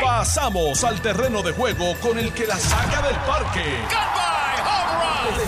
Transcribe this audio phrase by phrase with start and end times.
[0.00, 3.64] Pasamos al terreno de juego con el que la saca del parque.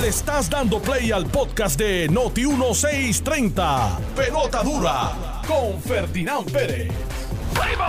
[0.00, 3.99] Le estás dando play al podcast de Noti 1630.
[4.17, 6.91] Pelota dura con Ferdinand Pérez.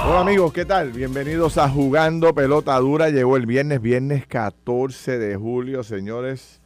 [0.05, 0.91] Hola amigos, ¿qué tal?
[0.91, 3.09] Bienvenidos a Jugando Pelota Dura.
[3.09, 6.61] Llegó el viernes, viernes 14 de julio, señores.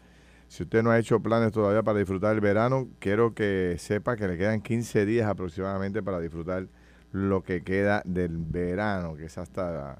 [0.47, 4.27] Si usted no ha hecho planes todavía para disfrutar el verano, quiero que sepa que
[4.27, 6.67] le quedan 15 días aproximadamente para disfrutar
[7.11, 9.99] lo que queda del verano, que es hasta,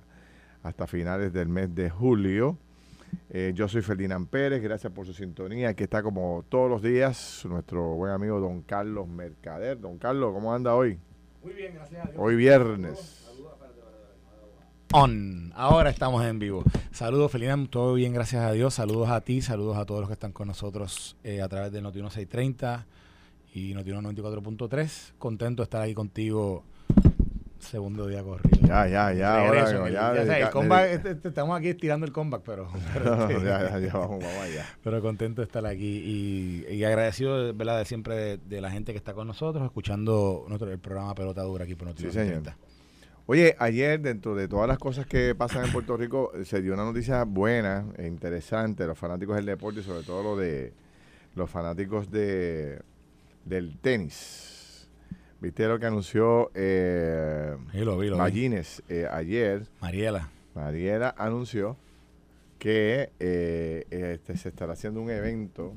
[0.63, 2.58] hasta finales del mes de julio.
[3.32, 5.70] Eh, yo soy Ferdinand Pérez, gracias por su sintonía.
[5.70, 9.80] Aquí está como todos los días nuestro buen amigo don Carlos Mercader.
[9.80, 10.99] Don Carlos, ¿cómo anda hoy?
[11.44, 12.18] Muy bien, gracias a Dios.
[12.20, 13.26] Hoy viernes.
[14.91, 15.54] On.
[15.55, 16.63] Ahora estamos en vivo.
[16.91, 17.70] Saludos, Ferdinand.
[17.70, 18.73] Todo bien, gracias a Dios.
[18.73, 21.80] Saludos a ti, saludos a todos los que están con nosotros eh, a través de
[21.80, 22.88] Noti 630
[23.54, 25.13] y Noti 94.3.
[25.20, 26.63] Contento de estar aquí contigo
[27.59, 28.58] segundo día corrido.
[28.68, 29.40] Ya, ya, ya.
[29.40, 32.70] ahora, Regreso, ya, ya, dedica- el comeback, este- este- estamos aquí tirando el comeback, pero,
[32.93, 34.65] pero, ya, ya, ya, vamos, vamos allá.
[34.84, 35.85] pero contento de estar aquí
[36.68, 37.77] y, y agradecido ¿verdad?
[37.80, 41.41] de siempre de, de la gente que está con nosotros, escuchando nuestro, el programa Pelota
[41.43, 42.57] Dura aquí por Noti Sí, 630.
[43.26, 46.74] Oye, ayer, dentro de todas las cosas que pasan en Puerto Rico, eh, se dio
[46.74, 48.87] una noticia buena e interesante.
[48.87, 50.74] Los fanáticos del deporte y sobre todo lo de
[51.35, 52.82] los fanáticos de
[53.46, 54.49] del tenis.
[55.41, 58.20] ¿Viste lo que anunció eh, Sí, lo vi, lo vi.
[58.20, 59.65] Magines eh, ayer?
[59.81, 60.29] Mariela.
[60.54, 61.77] Mariela anunció
[62.57, 65.73] que eh, este, se estará haciendo un evento.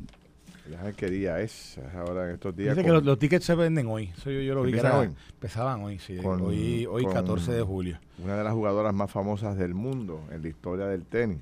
[0.69, 1.79] Déjame qué día es.
[1.95, 2.77] ahora en estos días.
[2.77, 4.11] Dice que los, los tickets se venden hoy.
[4.17, 5.17] Eso yo, yo lo vi que ¿Empiezan era- hoy?
[5.35, 6.17] Empezaban hoy, sí.
[6.17, 7.99] Con- hoy hoy con- 14 de julio.
[8.23, 11.39] una de las jugadoras más famosas del mundo en la historia del tenis,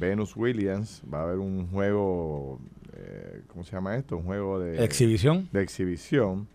[0.00, 2.58] Venus Williams, va a haber un juego,
[2.94, 4.16] eh, ¿cómo se llama esto?
[4.16, 5.48] Un juego de, Exhibición.
[5.52, 6.48] de exhibición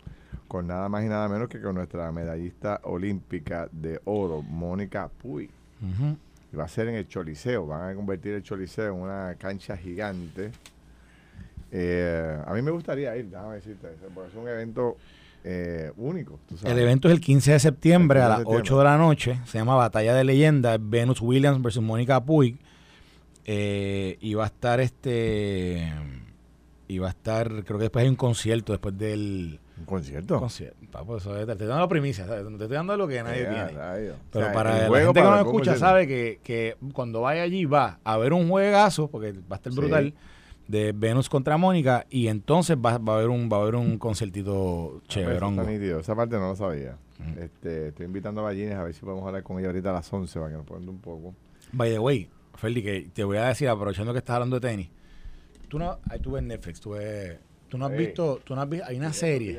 [0.52, 5.48] con nada más y nada menos que con nuestra medallista olímpica de oro, Mónica Puy.
[6.52, 9.78] Y va a ser en el Choliseo, van a convertir el Choliseo en una cancha
[9.78, 10.50] gigante.
[11.70, 14.98] Eh, a mí me gustaría ir, déjame decirte, porque es un evento
[15.42, 16.38] eh, único.
[16.46, 16.70] tú sabes.
[16.70, 18.62] El evento es el 15 de septiembre El 15 a las septiembre.
[18.62, 19.40] 8 de la noche.
[19.46, 20.78] Se llama Batalla de Leyendas.
[20.82, 22.58] Venus Williams versus Mónica Puig.
[23.46, 25.90] Eh, y va a estar este.
[26.88, 27.48] Y va a estar.
[27.64, 30.38] Creo que después hay un concierto después del ¿Un concierto?
[30.38, 30.76] concierto.
[30.90, 32.26] Papo, eso es- te estoy dando la primicia.
[32.26, 32.44] ¿sabes?
[32.46, 33.64] Te estoy dando lo que nadie tiene.
[33.66, 37.64] Pero O sea, para la gente que no escucha sabe que, que cuando vaya allí
[37.64, 39.78] va a haber un juegazo, porque va a estar Sí.
[39.78, 40.14] brutal,
[40.68, 43.98] de Venus contra Mónica, y entonces va, va a haber un va a haber un
[43.98, 45.58] concertito Ah, pues, chéverón.
[46.00, 46.96] Esa parte no lo sabía.
[47.18, 47.38] Mm.
[47.40, 50.12] Este, estoy invitando a Ballines a ver si podemos hablar con ella ahorita a las
[50.12, 51.34] 11 para que nos cuente un poco.
[51.72, 54.88] By the way, Ferdi, que te voy a decir, aprovechando que estás hablando de tenis,
[55.68, 57.38] tú no, ahí tú ves Netflix, tú ves,
[57.72, 59.52] tú no has visto, tú no has visto, hay una serie.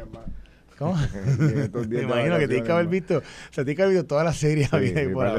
[0.77, 0.95] ¿Cómo?
[1.89, 4.37] Me imagino que tienes que haber visto, o sea, tienes que haber visto todas las
[4.37, 4.87] series de haber.
[4.93, 5.33] series buenas.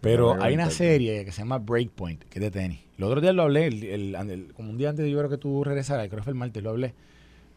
[0.00, 2.80] Pero hay una serie que se llama Breakpoint, que es de tenis.
[2.98, 5.30] El otro día lo hablé, el, el- el- como un día antes de yo creo
[5.30, 6.94] que tú regresaras, creo que fue el martes, lo hablé,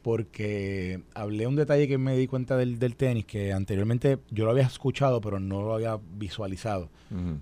[0.02, 4.52] porque hablé un detalle que me di cuenta del, del tenis, que anteriormente yo lo
[4.52, 6.90] había escuchado, pero no lo había visualizado,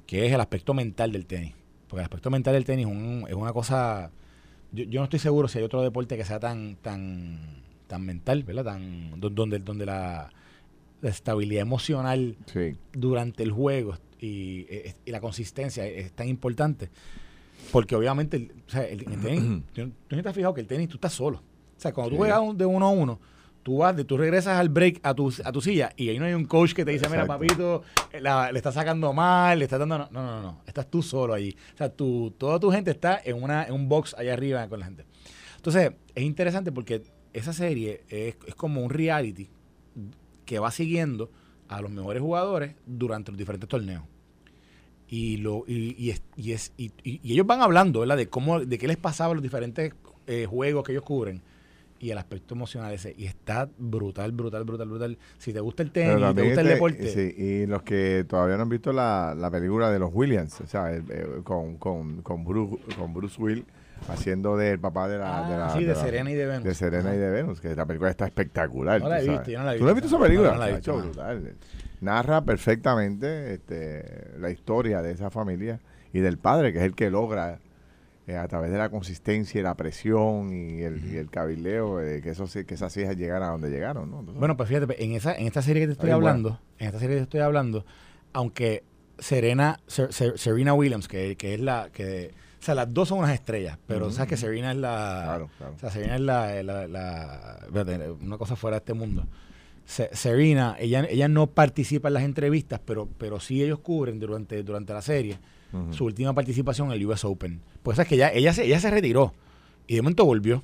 [0.06, 1.54] que es el aspecto mental del tenis.
[1.88, 4.12] Porque el aspecto mental del tenis es, un- es una cosa...
[4.72, 7.40] Yo, yo no estoy seguro si hay otro deporte que sea tan tan
[7.88, 8.66] tan mental, ¿verdad?
[8.66, 10.30] Tan, do- donde, donde la,
[11.02, 12.76] la estabilidad emocional Sí.
[12.94, 14.68] durante el juego y,
[15.06, 16.90] y la consistencia es, tan importante.
[17.72, 20.62] Porque obviamente, el, o sea, el, el tenis, tú, tú no te has fijado que
[20.62, 21.38] el tenis tú estás solo.
[21.38, 22.16] O sea, cuando Sí.
[22.16, 23.20] tú juegas de uno a uno,
[23.70, 26.34] tú vas, tú regresas al break a tu, a tu silla y ahí no hay
[26.34, 29.78] un coach que te dice, mira, papito, eh, la- le está sacando mal, le está
[29.78, 30.00] dando...
[30.00, 30.62] No, no, no, no.
[30.66, 31.56] Estás tú solo allí.
[31.76, 34.80] O sea, tú, toda tu gente está en, una, en un box allá arriba con
[34.80, 35.06] la gente.
[35.58, 39.50] Entonces, es interesante porque esa serie es, es como un reality
[40.46, 41.30] que va siguiendo
[41.68, 44.02] a los mejores jugadores durante los diferentes torneos.
[45.08, 48.18] Y lo y, y es, y, es- y- y- ellos van hablando, ¿verdad?
[48.18, 49.94] De cómo de qué les pasaba los diferentes
[50.26, 51.44] eh, juegos que ellos cubren
[52.00, 55.18] y el aspecto emocional ese y está brutal, brutal, brutal, brutal.
[55.38, 58.56] Si te gusta el tenis, te también gusta el deporte, sí, y los que todavía
[58.58, 62.46] no han visto la, la película de los Williams, o sea, el- con, con, con,
[62.46, 63.66] Bruce, con Bruce Will
[64.08, 65.46] haciendo del papá de la...
[65.46, 66.64] Ah, de, la, sí, de la- Serena y de Venus.
[66.64, 69.02] De Serena y de Venus, que la película está espectacular.
[69.02, 69.48] No la he visto, sabes.
[69.50, 70.06] yo no la he ¿Tú no has visto.
[70.08, 70.48] visto esa película?
[70.50, 71.56] No, no la he visto, brutal.
[72.02, 75.82] Narra perfectamente este, la historia de esa familia
[76.14, 77.60] y del padre, que es el que logra
[78.30, 82.22] eh, a través de la consistencia y la presión y el, y el cabileo, eh,
[82.22, 84.10] que, eso, que esas hijas llegaran a donde llegaron.
[84.12, 84.20] ¿no?
[84.20, 87.00] Entonces, Bueno, pues fíjate, en esa, en esta serie que te estoy hablando, en esta
[87.00, 87.86] serie que te estoy hablando,
[88.34, 88.84] aunque
[89.18, 93.20] Serena, Ser- Ser- Serena Williams, que, que es la que, o sea, las dos son
[93.20, 94.38] unas estrellas, pero sabes que.
[94.38, 95.74] Serena es la, Claro, claro.
[95.76, 99.26] o sea, Serena es la, la- la- espérate, una cosa fuera de este mundo.
[99.86, 104.94] Serena, ella, ella no participa en las entrevistas, pero, pero sí ellos cubren durante, durante
[104.94, 105.40] la serie
[105.92, 107.62] su última participación en el US Open.
[107.84, 109.34] Pues es que ella, ella, se, ella se retiró
[109.88, 110.64] y de momento volvió.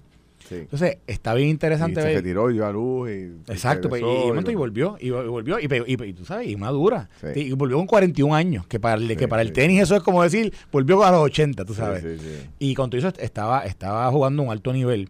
[0.49, 3.51] Entonces, está bien interesante y se retiró, dio a luz y...
[3.51, 7.09] Exacto, pues, y, y, y, y, volvió, y, volvió, y, tú sabes, y madura.
[7.33, 10.21] Y volvió con 41 años, que para, el, que para el tenis eso es como
[10.21, 12.05] decir, volvió a los 80, tú sabes.
[12.59, 15.09] Y con todo eso estaba, estaba jugando a un alto nivel.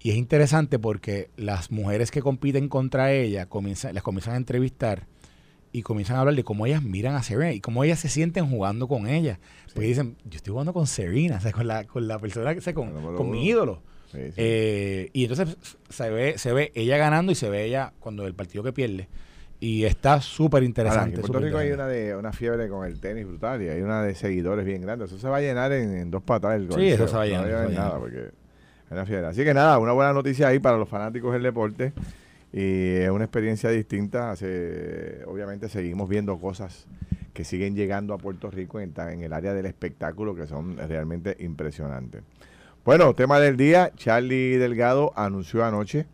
[0.00, 5.06] Y es interesante porque las mujeres que compiten contra ella comienzan, las comienzan a entrevistar
[5.72, 8.48] y comienzan a hablar de cómo ellas miran a Serena y cómo ellas se sienten
[8.48, 9.40] jugando con ella.
[9.74, 12.60] Pues dicen, yo estoy jugando con Serena, o sea, con la, con la persona que
[12.60, 13.82] se con, con mi ídolo.
[14.14, 15.56] Eh, y entonces
[15.88, 19.08] se ve, se ve ella ganando y se ve ella cuando el partido que pierde.
[19.58, 21.14] Y está súper interesante.
[21.14, 24.02] En Puerto Rico hay una, de, una fiebre con el tenis brutal y hay una
[24.02, 25.10] de seguidores bien grandes.
[25.10, 26.56] Eso se va a llenar en, dos patas.
[26.56, 27.46] El sí, eso se va a llenar.
[27.46, 28.30] No va a nada porque
[28.90, 29.26] una fiebre.
[29.26, 31.92] Así que nada, una buena noticia ahí para los fanáticos del deporte.
[32.52, 34.30] Y es una experiencia distinta.
[34.30, 36.86] Hace, obviamente seguimos viendo cosas
[37.32, 41.36] que siguen llegando a Puerto Rico en, en el área del espectáculo que son realmente
[41.40, 42.22] impresionantes.
[42.84, 46.06] Bueno, tema del día, Charlie Delgado anunció anoche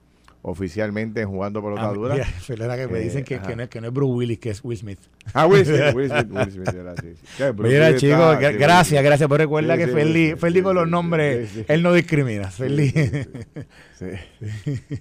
[0.42, 2.14] oficialmente en Jugando por ah, Dura.
[2.48, 4.64] Mira, que me dicen que, eh, que, no, que, no, es Bruce Willis, que es
[4.64, 5.00] Will Smith.
[5.34, 7.52] Ah, Will Smith, Will Smith, Will Smith así.
[7.58, 9.28] Mira, chicos, gracias, gracias.
[9.28, 12.50] por recuerda que Feli, Feli con los nombres, él no discrimina.
[12.50, 12.90] Feli.
[12.90, 14.06] Sí.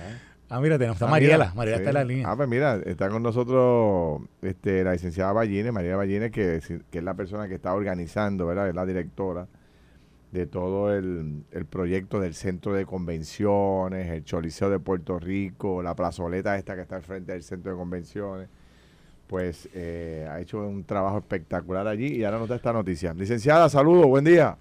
[0.00, 0.27] Ah,
[0.60, 1.52] mira, tenemos, está ah, Mariela.
[1.54, 2.30] Mariela está en la línea.
[2.30, 6.60] Ah, pues mira, está con nosotros este, la licenciada Ballines, María Ballines, que,
[6.90, 8.68] que es la persona que está organizando, ¿verdad?
[8.68, 9.46] Es la directora
[10.32, 16.56] de todo el, proyecto del centro de convenciones, el Choliseo de Puerto Rico, la plazoleta
[16.56, 18.48] esta que está al frente del centro de convenciones.
[19.26, 23.12] Pues eh, ha hecho un trabajo espectacular allí y ahora nos da esta noticia.
[23.14, 24.56] Licenciada, saludos, buen día.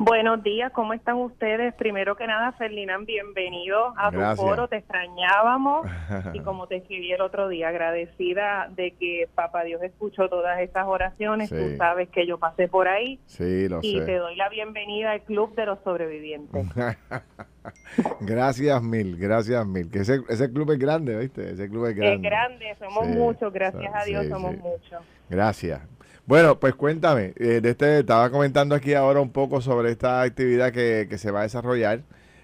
[0.00, 1.74] Buenos días, ¿cómo están ustedes?
[1.74, 5.88] Primero que nada, Ferdinand, bienvenido a tu foro, te extrañábamos
[6.34, 10.86] y como te escribí el otro día, agradecida de que Papá Dios escuchó todas estas
[10.86, 15.10] oraciones, tú sabes que yo pasé por ahí sí, lo y te doy la bienvenida
[15.10, 16.64] al Club de los Sobrevivientes.
[18.20, 21.50] gracias mil, gracias mil, que ese, ese club es grande, ¿viste?
[21.50, 22.14] Ese club es grande.
[22.14, 25.02] Es grande, somos muchos, gracias a Dios somos muchos.
[25.28, 25.80] Gracias,
[26.28, 30.72] bueno, pues cuéntame, eh, de este, estaba comentando aquí ahora un poco sobre esta actividad
[30.72, 32.00] que, que se va a desarrollar,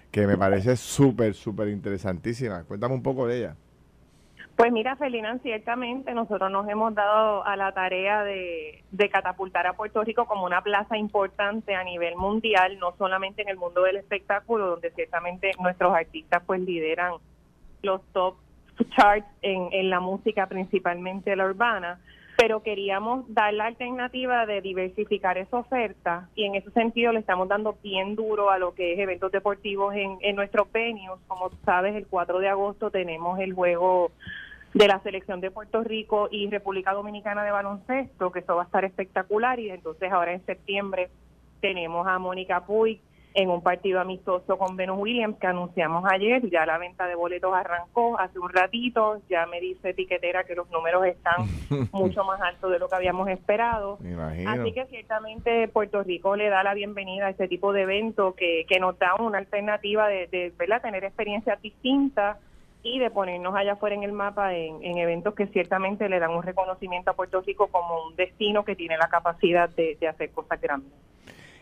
[0.09, 2.63] que me parece súper, súper interesantísima.
[2.63, 3.55] Cuéntame un poco de ella.
[4.55, 10.03] Pues mira, Felina, ciertamente nosotros nos hemos dado a la tarea de, catapultar a Puerto
[10.03, 14.67] Rico como una plaza importante a nivel mundial, no solamente en el mundo del espectáculo,
[14.67, 17.13] donde ciertamente nuestros artistas pues lideran
[17.83, 18.37] los top
[18.95, 21.99] charts en, en la música, principalmente la urbana,
[22.37, 27.47] pero queríamos dar la alternativa de diversificar esa oferta y en ese sentido le estamos
[27.47, 31.19] dando bien duro a lo que es eventos deportivos en, en nuestros venues.
[31.27, 34.11] Como sabes, el 4 de agosto tenemos el juego
[34.73, 38.65] de la selección de Puerto Rico y República Dominicana de baloncesto, que eso va a
[38.65, 41.09] estar espectacular y entonces ahora en septiembre
[41.61, 42.99] tenemos a Mónica Puig
[43.35, 46.49] en un partido amistoso con Venus Williams que anunciamos ayer.
[46.49, 49.21] Ya la venta de boletos arrancó hace un ratito.
[49.29, 51.45] Ya me dice etiquetera que los números están
[51.91, 53.99] mucho más altos de lo que habíamos esperado.
[54.47, 58.65] Así que ciertamente Puerto Rico le da la bienvenida a este tipo de evento que,
[58.69, 62.37] que nos da una alternativa de, de tener experiencias distintas
[62.83, 66.31] y de ponernos allá afuera en el mapa en, en, eventos que ciertamente le dan
[66.31, 70.29] un reconocimiento a Puerto Rico como un destino que tiene la capacidad de, de hacer
[70.29, 70.93] cosas grandes.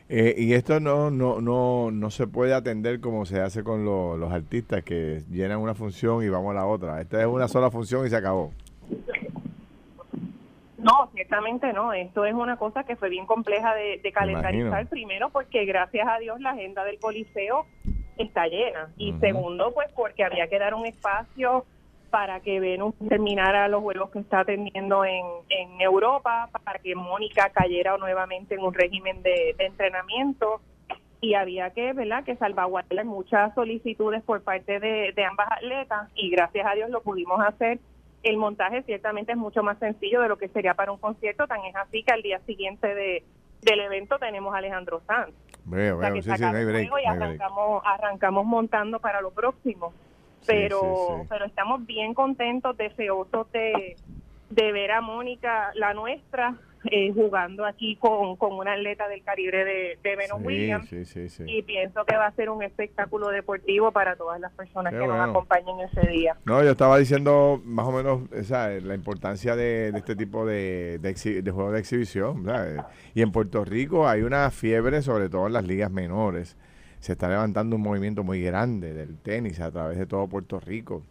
[0.09, 4.31] Eh, y esto no, no, no, no se puede atender como se hace con los
[4.31, 7.01] artistas que llenan una función y vamos a la otra.
[7.01, 8.51] Esta es una sola función y se acabó.
[10.77, 11.93] No, ciertamente no.
[11.93, 14.87] Esto es una cosa que fue bien compleja de, de calendarizar.
[14.87, 17.65] Primero, porque gracias a Dios la agenda del Coliseo
[18.17, 18.89] está llena.
[18.97, 21.65] Y segundo, pues porque había que dar un espacio
[22.13, 27.49] para que Venus terminara los juegos que está teniendo en, en Europa, para que Mónica
[27.49, 30.61] cayera nuevamente en un régimen de, entrenamiento
[31.21, 36.67] y había que, ¿verdad?, que salvaguardar muchas solicitudes por parte de, ambas atletas y gracias
[36.67, 37.79] a Dios lo pudimos hacer.
[38.21, 41.65] El montaje ciertamente es mucho más sencillo de lo que sería para un concierto, tan
[41.65, 43.23] es así que al día siguiente de,
[43.63, 45.33] del evento tenemos a Alejandro Sanz.
[46.99, 49.93] y arrancamos, arrancamos montando para lo próximo
[50.45, 53.95] pero pero estamos bien contentos, deseosos de,
[54.49, 59.63] de ver a Mónica, la nuestra, eh, jugando aquí con, con una atleta del calibre
[59.63, 60.91] de, de Williams.
[61.45, 65.29] y pienso que va a ser un espectáculo deportivo para todas las personas que nos
[65.29, 66.35] acompañen ese día.
[66.45, 71.41] No, yo estaba diciendo más o menos esa, la importancia de, este tipo de, de,
[71.41, 72.45] de juegos de exhibición.
[73.13, 76.57] Y en Puerto Rico hay una fiebre, sobre todo en las ligas menores
[77.03, 81.03] se está levantando un movimiento muy grande del tenis a través de todo Puerto Rico.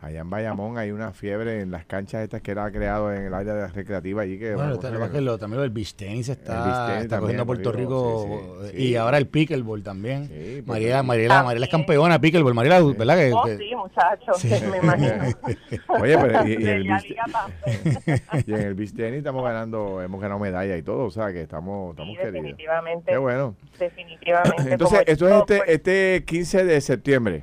[0.00, 3.34] Allá en Bayamón hay una fiebre en las canchas estas que era creado en el
[3.34, 6.28] área recreativa allí que Bueno, está- lo que- que lo- también el beach está, tenis
[6.28, 6.46] está
[6.86, 8.96] también, cogiendo a Puerto Rico sí, sí, y sí.
[8.96, 10.26] ahora el pickleball también.
[10.28, 10.32] Sí,
[10.64, 11.06] Puerto Mariela, Rico.
[11.08, 12.54] Mariela, Mariela es campeona de pickleball.
[12.54, 13.16] Mariela, ¿verdad?
[13.16, 14.48] Que, Oh, que- sí, muchachos, Sí.
[14.70, 15.14] me imagino.
[16.00, 18.22] Oye, pero y, y en el beach, Liga Pamper.
[18.46, 21.42] y en el beach tenis estamos ganando, hemos ganado medalla y todo, o sea que
[21.42, 22.34] estamos, estamos Sí, queridos.
[22.34, 23.10] definitivamente.
[23.10, 23.56] Qué bueno.
[23.80, 24.72] Definitivamente.
[24.72, 27.42] Entonces, esto es este, pues, este 15 de septiembre.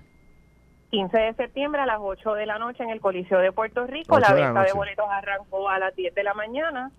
[0.95, 4.15] 15 de septiembre a las 8 de la noche en el Coliseo de Puerto Rico.
[4.15, 6.91] 8 La venta de boletos arrancó a las 10 de la mañana.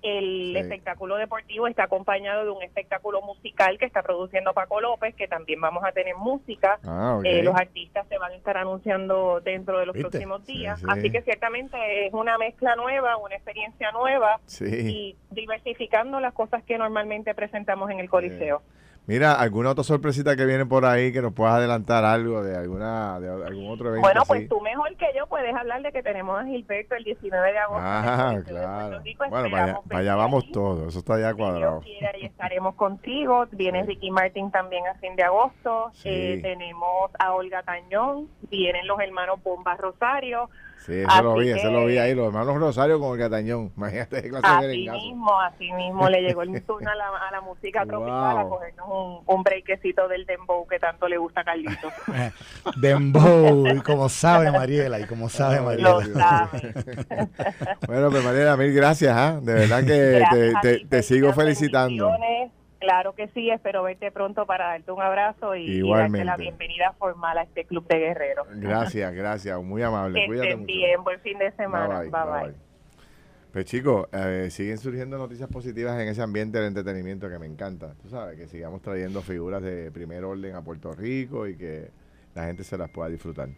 [0.00, 0.56] El Sí.
[0.58, 5.60] espectáculo deportivo está acompañado de un espectáculo musical que está produciendo Paco López, que también
[5.62, 6.78] vamos a tener música.
[6.84, 7.20] Ah.
[7.24, 10.10] Eh, los artistas se van a estar anunciando dentro de los ¿Viste?
[10.10, 10.78] próximos días.
[10.78, 10.90] Sí, sí.
[10.92, 16.76] Así que ciertamente es una mezcla nueva, una experiencia nueva y diversificando las cosas que
[16.76, 18.60] normalmente presentamos en el Coliseo.
[19.06, 23.20] Mira, ¿alguna otra sorpresita que viene por ahí que nos puedas adelantar algo de alguna
[23.20, 24.28] de algún otro evento Bueno, así?
[24.28, 27.58] pues tú mejor que yo puedes hablar de que tenemos a Gilberto el 19 de
[27.58, 27.82] agosto.
[27.84, 29.00] Ah, claro.
[29.00, 29.24] Rico.
[29.28, 31.82] Bueno, para allá, vamos todos, eso está ya cuadrado.
[32.22, 33.46] Estaremos contigo.
[33.52, 33.88] Viene Sí.
[33.88, 35.90] Ricky Martin también a fin de agosto.
[35.94, 36.08] Sí.
[36.08, 38.28] Eh, tenemos a Olga Tañón.
[38.50, 40.48] Vienen los hermanos Bomba Rosario.
[40.84, 43.18] Sí, eso lo Así vi, eso lo vi que- ahí, los hermanos Rosario con el
[43.24, 43.72] Catañón.
[43.76, 47.30] Imagínate qué clase de Así mismo, así mismo le llegó el turno a la, a
[47.32, 48.50] la música tropical a Wow.
[48.50, 51.92] cogernos un, un breakcito del dembow que tanto le gusta a Carlitos.
[52.76, 55.90] Dembow, y como sabe Mariela, y como sabe Mariela.
[55.90, 56.74] Lo sabe.
[57.86, 59.38] Bueno, pues Mariela, mil gracias, ¿ah?
[59.40, 60.18] De verdad que te,
[60.50, 62.10] Gracias a te- sigo felicitando.
[62.84, 66.92] Claro que sí, espero verte pronto para darte un abrazo y, y darte la bienvenida
[66.98, 68.46] formal a este club de guerreros.
[68.56, 70.20] Gracias, gracias, muy amable.
[70.20, 70.72] Que Cuídate estén mucho.
[70.74, 72.00] bien, buen fin de semana.
[72.00, 72.42] Bye, Bye bye, bye.
[72.50, 72.54] bye.
[73.52, 77.94] Pues chicos, eh, siguen surgiendo noticias positivas en ese ambiente del entretenimiento que me encanta.
[78.02, 81.90] Tú sabes, que sigamos trayendo figuras de primer orden a Puerto Rico y que
[82.34, 83.48] la gente se las pueda disfrutar.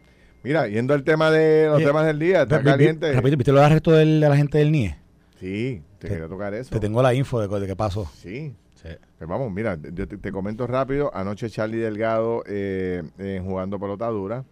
[0.42, 3.11] Mira, yendo al tema de los Oye, temas del día, está caliente.
[3.12, 4.97] Rapidito, ¿viste los arrestos de la gente del NIE?
[5.40, 6.71] Sí, te Te- quería tocar eso.
[6.71, 8.04] Te tengo la info de, de qué pasó.
[8.14, 11.11] Sí, Pues vamos, mira, yo te, comento rápido.
[11.14, 14.45] Anoche Charlie Delgado, eh, eh, jugando pelota dura,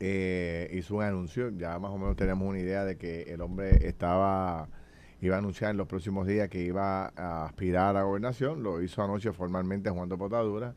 [0.00, 1.50] eh, hizo un anuncio.
[1.50, 4.68] Ya más o menos tenemos una idea de que el hombre estaba,
[5.20, 8.62] iba a anunciar en los próximos días que iba a aspirar a gobernación.
[8.62, 10.74] Lo hizo anoche formalmente jugando pelota dura.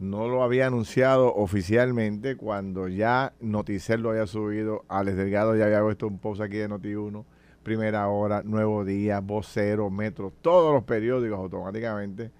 [0.00, 4.84] No lo había anunciado oficialmente cuando ya Noticel lo había subido.
[4.88, 7.24] Alex Delgado ya había puesto un post aquí de Noti1.
[7.64, 12.30] Primera Hora, Nuevo Día, Vocero, Metro, todos los periódicos automáticamente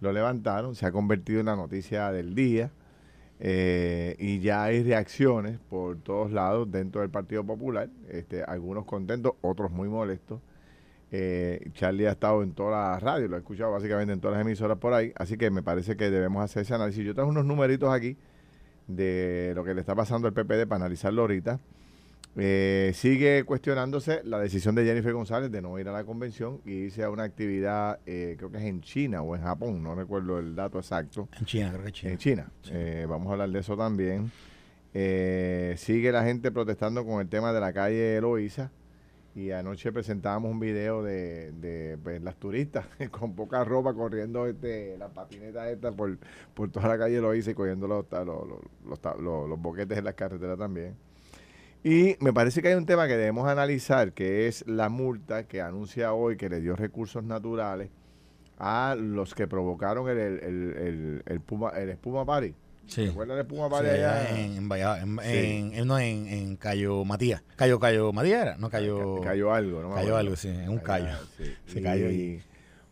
[0.00, 0.74] lo levantaron.
[0.76, 2.70] Se ha convertido en la noticia del día.
[3.40, 7.88] eh, y ya hay reacciones por todos lados dentro del Partido Popular.
[8.08, 10.40] Este, algunos contentos, otros muy molestos.
[11.10, 14.46] Eh, Charlie ha estado en todas las radios, lo he escuchado básicamente en todas las
[14.46, 15.12] emisoras por ahí.
[15.16, 17.04] Así que me parece que debemos hacer ese análisis.
[17.04, 18.16] Yo traje unos numeritos aquí
[18.88, 21.60] de lo que le está pasando al PPD para analizarlo ahorita.
[22.36, 26.72] Eh, sigue cuestionándose la decisión de Jennifer González de no ir a la convención y
[26.72, 30.38] irse a una actividad, eh, creo que es en China o en Japón, no recuerdo
[30.40, 32.12] el dato exacto, En China, creo que es China.
[32.12, 32.50] en China.
[32.72, 34.32] Eh, vamos a hablar de eso también.
[34.94, 38.70] Eh, sigue la gente protestando con el tema de la calle Eloísa.
[39.36, 44.96] Y anoche presentábamos un video de, de, pues, las turistas con poca ropa corriendo este,
[44.96, 46.16] la patineta esta por,
[46.54, 48.60] por toda la calle Eloísa y cogiendo los, los,
[49.20, 50.94] los- los boquetes en las carreteras también.
[51.84, 55.60] Y me parece que hay un tema que debemos analizar, que es la multa que
[55.60, 57.90] anuncia hoy que le dio recursos naturales
[58.58, 62.54] a los que provocaron el, el, el, el, Puma, el Espuma Party.
[62.86, 63.06] Sí.
[63.06, 64.30] ¿Recuerdan el Espuma Sí, Party allá?
[64.30, 65.28] en, en, en, Sí.
[65.28, 67.42] en- en- no, en, en Cayo Matías.
[67.56, 69.20] Cayo, Cayo Matías era, no Cayo.
[69.20, 69.90] Ca- cayó algo, ¿no?
[69.94, 70.16] acuerdo.
[70.16, 71.44] algo, sí, en un Allá, sí.
[71.66, 72.40] Se Y- cayó allí.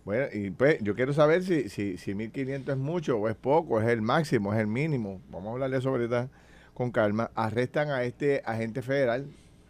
[0.04, 3.80] Bueno, y pues yo quiero saber si, si, si 1500 es mucho o es poco,
[3.80, 5.20] es el máximo, es el mínimo.
[5.30, 6.28] Vamos a hablar de eso ahorita
[6.74, 7.30] con calma.
[7.34, 9.26] Arrestan a este agente federal.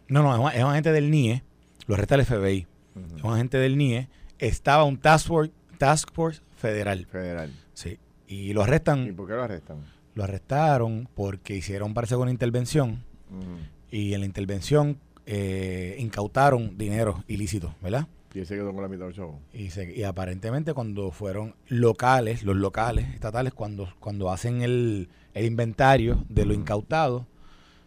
[0.07, 1.43] No, no, es un, es un agente del NIE,
[1.87, 2.67] lo arresta el FBI.
[3.15, 4.07] Es un agente del NIE.
[4.39, 7.05] Estaba un task force, task force federal.
[7.07, 7.51] Federal.
[7.73, 7.97] Sí.
[8.27, 9.77] Y lo ¿Y arrestan, por qué lo arrestan?
[10.15, 13.03] lo arrestaron porque hicieron, parece, una intervención.
[13.31, 13.57] Ujú.
[13.91, 18.07] Y en la intervención eh, incautaron dinero ilícito, ¿verdad?
[18.33, 19.39] Y él se quedó con la mitad del show.
[19.53, 25.45] Y, se- y aparentemente cuando fueron locales, los locales, estatales, cuando, cuando hacen el, el
[25.45, 27.27] inventario de lo incautado,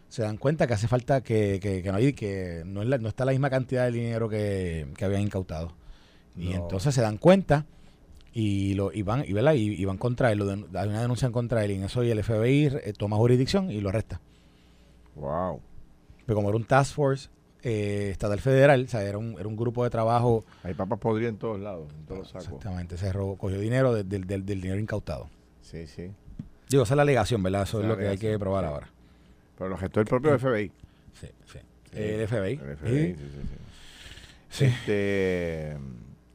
[0.07, 2.97] se dan cuenta que hace falta que, que, que no hay, que no, es la-
[2.97, 5.73] no está la misma cantidad de dinero que, que habían incautado.
[6.37, 6.55] Y No.
[6.63, 7.65] entonces se dan cuenta
[8.31, 9.53] y lo y van, y, ¿verdad?
[9.55, 11.75] y, y van contra él, lo den- hay una denuncia en contra de él y
[11.75, 14.21] en eso y el FBI eh, toma jurisdicción y lo arresta.
[15.15, 15.59] Wow.
[16.25, 17.29] Pero como era un task force
[17.69, 21.31] eh, estatal federal, o sea, era un, era un grupo de trabajo Hay papas podridas
[21.33, 22.45] en todos lados, en todos los sacos.
[22.47, 25.29] Exactamente, se robó, cogió dinero de- del- del- del dinero incautado.
[25.61, 26.11] Sí, sí.
[26.69, 27.63] Digo, esa es la alegación, ¿verdad?
[27.63, 28.69] Eso es es lo que hay que probar sí.
[28.69, 28.89] ahora.
[29.57, 30.71] Pero lo gestó el propio FBI.
[31.13, 31.59] Sí, sí.
[31.91, 32.53] El FBI.
[32.53, 33.41] El FBI, sí, sí,
[34.49, 34.65] sí.
[34.65, 35.77] Este,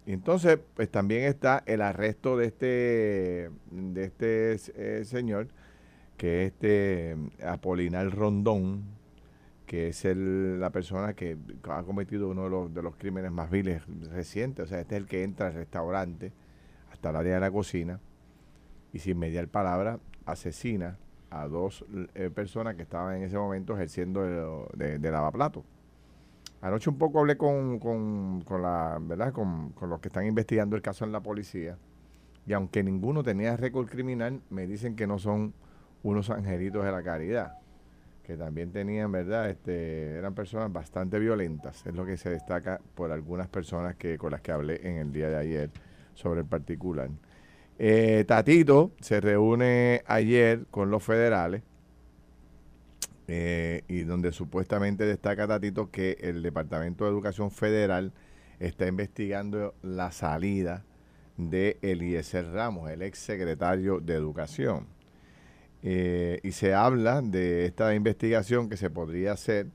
[0.06, 5.48] y entonces, pues también está el arresto de este, de este eh, señor,
[6.16, 8.82] que es este Apolinar Rondón,
[9.72, 13.50] que es el, la persona que ha cometido uno de los, de los crímenes más
[13.50, 14.66] viles recientes.
[14.66, 16.30] O sea, este es el que entra al restaurante
[16.92, 17.98] hasta el área de la cocina
[18.92, 20.98] y sin mediar palabra asesina
[21.30, 25.64] a dos eh, personas que estaban en ese momento ejerciendo de, de, lavaplato.
[26.60, 29.32] Anoche un poco hablé con, con, con la, ¿verdad?
[29.32, 31.78] Con, con, los que están investigando el caso en la policía.
[32.46, 35.54] Y aunque ninguno tenía récord criminal, me dicen que no son
[36.02, 37.61] unos angelitos de la caridad.
[38.22, 39.50] Que también tenían, ¿verdad?
[39.50, 41.84] Este, eran personas bastante violentas.
[41.86, 45.12] Es lo que se destaca por algunas personas que, con las que hablé en el
[45.12, 45.70] día de ayer
[46.14, 47.10] sobre el particular.
[47.78, 51.62] Eh, Tatito se reúne ayer con los federales
[53.26, 58.12] eh, y donde supuestamente destaca Tatito que el Departamento de Educación Federal
[58.60, 60.84] está investigando la salida
[61.36, 64.86] de Eliezer Ramos, el ex secretario de Educación.
[65.82, 69.66] Eh, y se habla de esta investigación que se podría hacer,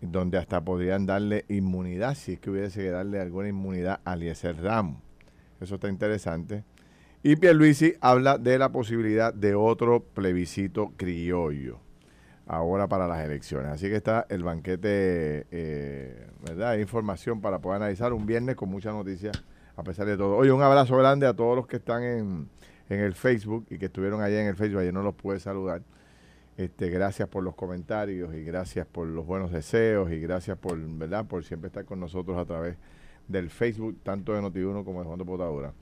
[0.00, 4.62] donde hasta podrían darle inmunidad, si es que hubiese que darle alguna inmunidad a Eliezer
[4.62, 5.02] Ramos.
[5.60, 6.64] Eso está interesante.
[7.22, 11.80] Y Pierluisi habla de la posibilidad de otro plebiscito criollo
[12.46, 13.72] ahora para las elecciones.
[13.72, 16.78] Así que está el banquete, eh, ¿verdad?
[16.78, 19.42] Información para poder analizar un viernes con muchas noticias
[19.76, 20.36] a pesar de todo.
[20.36, 22.48] Oye, un abrazo grande a todos los que están en,
[22.88, 24.80] en el Facebook y que estuvieron allá en el Facebook.
[24.80, 25.82] Ayer no los pude saludar.
[26.56, 31.26] Este, gracias por los comentarios y gracias por los buenos deseos y gracias por, ¿verdad?
[31.26, 32.76] por siempre estar con nosotros a través
[33.28, 35.72] del Facebook, tanto de Notiuno como de Juan de Potadura.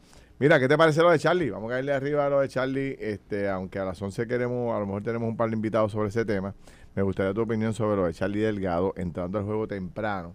[0.41, 1.51] Mira, ¿qué te parece lo de Charlie?
[1.51, 4.81] Vamos a irle arriba a lo de Charlie, este, aunque a las 11 queremos, a
[4.81, 6.55] lo mejor tenemos un par de invitados sobre ese tema.
[6.97, 10.35] Me gustaría tu opinión sobre lo de Charlie Delgado entrando al juego temprano.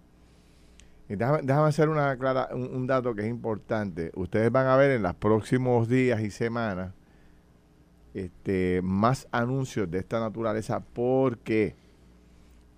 [1.10, 4.12] Y déjame, hacer una clara, un, dato que es importante.
[4.14, 6.94] Ustedes van a ver en los próximos días y semanas
[8.14, 10.82] este, más anuncios de esta naturaleza.
[10.82, 11.76] ¿Por qué?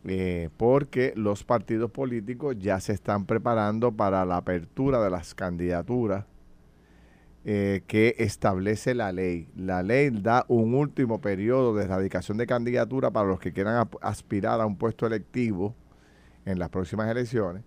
[0.05, 6.25] Eh, porque los partidos políticos ya se están preparando para la apertura de las candidaturas
[7.43, 9.49] eh, que establece la ley.
[9.57, 14.61] La ley da un último periodo de erradicación de candidatura para los que quieran aspirar
[14.61, 15.75] a un puesto electivo
[16.45, 17.63] en las próximas elecciones.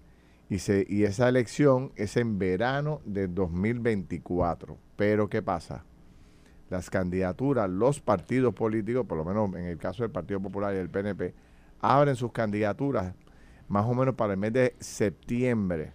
[0.50, 4.76] Y, se, y esa elección es en verano de 2024.
[4.96, 5.85] Pero ¿qué pasa?
[6.70, 10.78] Las candidaturas, los partidos políticos, por lo menos en el caso del Partido Popular y
[10.78, 11.35] del PNP,
[11.80, 13.14] abren sus candidaturas
[13.68, 15.92] más o menos para el mes de septiembre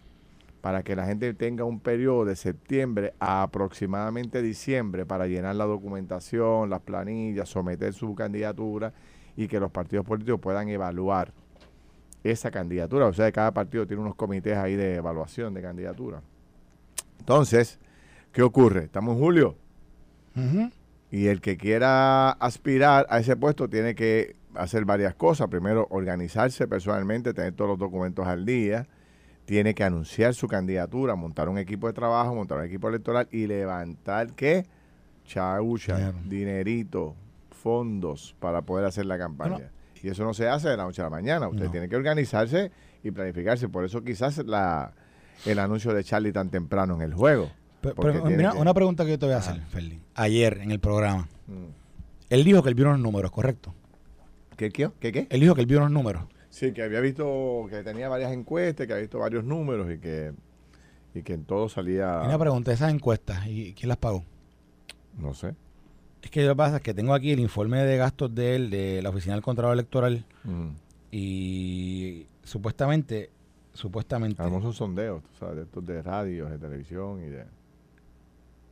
[0.61, 5.65] para que la gente tenga un periodo de septiembre a aproximadamente diciembre para llenar la
[5.65, 8.93] documentación, las planillas, someter su candidatura
[9.37, 11.33] y que los partidos políticos puedan evaluar
[12.23, 13.07] esa candidatura.
[13.07, 16.21] O sea, cada partido tiene unos comités ahí de evaluación de candidatura.
[17.19, 17.79] Entonces,
[18.31, 18.85] ¿qué ocurre?
[18.85, 19.55] Estamos en julio.
[21.11, 25.47] Y el que quiera aspirar a ese puesto tiene que hacer varias cosas.
[25.49, 28.87] Primero, organizarse personalmente, tener todos los documentos al día
[29.45, 33.47] tiene que anunciar su candidatura, montar un equipo de trabajo, montar un equipo electoral y
[33.47, 34.67] levantar qué?
[35.25, 37.15] Chaucha, dinerito,
[37.49, 39.71] fondos para poder hacer la campaña.
[40.03, 41.47] Y eso no se hace de la noche a la mañana.
[41.47, 42.71] Usted tiene que organizarse
[43.03, 43.69] y planificarse.
[43.69, 44.93] Por eso quizás la,
[45.45, 47.49] el anuncio de Charlie tan temprano en el juego.
[47.81, 50.01] Pero, mira, una pregunta que yo te voy a hacer, Ferlin.
[50.15, 51.65] Ayer en el programa, mm.
[52.29, 53.73] él dijo que él vio los números, ¿correcto?
[54.57, 55.27] ¿Qué, qué, qué, qué?
[55.29, 56.23] Él dijo que él vio los números.
[56.49, 60.33] Sí, que había visto, que tenía varias encuestas, que había visto varios números y que,
[61.13, 62.21] y que en todo salía...
[62.25, 64.25] Una pregunta, esas encuestas, ¿y quién las pagó?
[65.17, 65.55] No sé.
[66.21, 68.69] Es que lo que pasa es que tengo aquí el informe de gastos de él,
[68.69, 70.25] de la Oficina del Contralor Electoral,
[71.11, 73.29] y supuestamente,
[73.73, 74.41] supuestamente...
[74.41, 77.45] Algunos son sondeos, tú sabes, de estos de radio, de televisión y de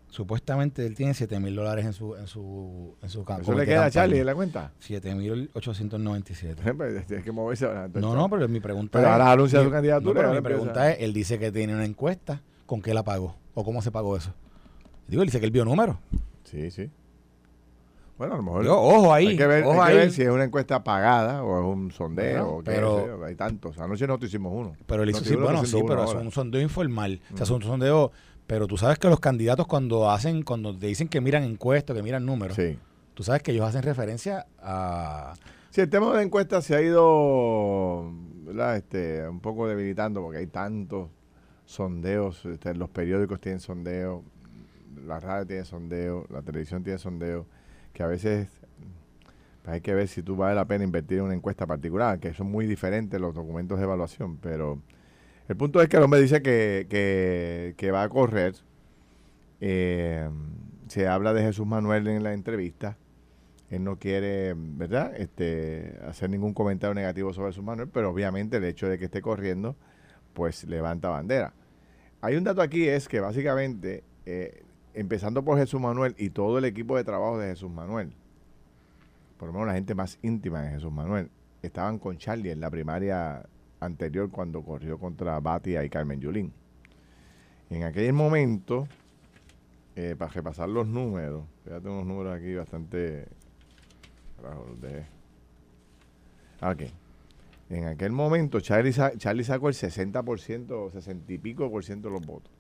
[0.09, 3.85] supuestamente él tiene 7 mil dólares en su en su en su ¿Eso le queda
[3.85, 4.71] a Charlie en la cuenta?
[4.79, 6.73] 7 mil 897.
[6.77, 7.89] Pues, tienes que moverse ahora.
[7.95, 10.21] No, no, pero mi pregunta pero ahora anuncia su candidatura.
[10.21, 13.35] pero mi pregunta es, él dice que tiene una encuesta, ¿con qué la pagó?
[13.53, 14.33] ¿O cómo se pagó eso?
[15.07, 15.97] Digo, él dice que él vio números.
[16.43, 16.89] Sí, sí.
[18.17, 18.67] Bueno, a lo mejor.
[18.67, 19.27] ojo ahí.
[19.27, 22.61] Hay que, ver, hay que ver, si es una encuesta pagada o es un sondeo.
[22.65, 23.77] pero, hay tantos.
[23.79, 24.75] Anoche nosotros hicimos uno.
[24.85, 27.21] Pero él hizo, sí, bueno, sí, pero es un sondeo informal.
[27.33, 28.11] O sea, es un sondeo
[28.47, 32.01] pero tú sabes que los candidatos cuando hacen, cuando te dicen que miran encuestas, que
[32.01, 32.57] miran números,
[33.13, 35.33] tú sabes que ellos hacen referencia a...
[35.69, 38.09] Sí, el tema de la encuesta se ha ido
[38.75, 41.09] Este, un poco debilitando porque hay tantos
[41.65, 44.23] sondeos, este, los periódicos tienen sondeo,
[45.05, 47.45] la radio tiene sondeo, la televisión tiene sondeo,
[47.97, 48.47] que a veces
[49.63, 52.31] Pues hay que ver si tú vale la pena invertir en una encuesta particular, que
[52.31, 54.79] son muy diferentes los documentos de evaluación, pero
[55.47, 56.85] el punto es que el hombre dice que,
[57.75, 58.53] que, va a correr.
[59.61, 60.29] Eh,
[60.87, 62.97] se habla de Jesús Manuel en la entrevista.
[63.71, 68.63] Él no quiere, ¿verdad?, este, hacer ningún comentario negativo sobre Jesús Manuel, pero obviamente el
[68.65, 69.75] hecho de que esté corriendo,
[70.33, 71.53] pues levanta bandera.
[72.21, 74.66] Hay un dato aquí, es que básicamente, eh,
[74.97, 78.11] empezando por Jesús Manuel y todo el equipo de trabajo de Jesús Manuel,
[79.37, 81.29] por lo menos la gente más íntima de Jesús Manuel,
[81.61, 83.45] estaban con Charlie en la primaria
[83.79, 86.51] anterior cuando corrió contra Batia y Carmen Yulín.
[87.69, 88.87] En aquel momento,
[89.95, 93.27] eh, para repasar los números, fíjate unos números aquí bastante...
[96.61, 96.83] Ok.
[97.69, 102.25] En aquel momento, Charlie, Charlie sacó el 60%, 60 y pico por ciento de los
[102.25, 102.51] votos.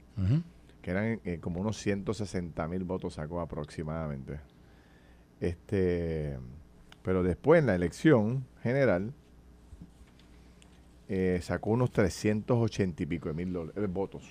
[0.87, 4.39] Que eran eh, como unos 160 mil votos sacó aproximadamente.
[5.41, 6.39] Este,
[7.01, 9.13] pero después en la elección general,
[11.09, 14.23] eh, sacó unos 380 y pico de mil eh, votos.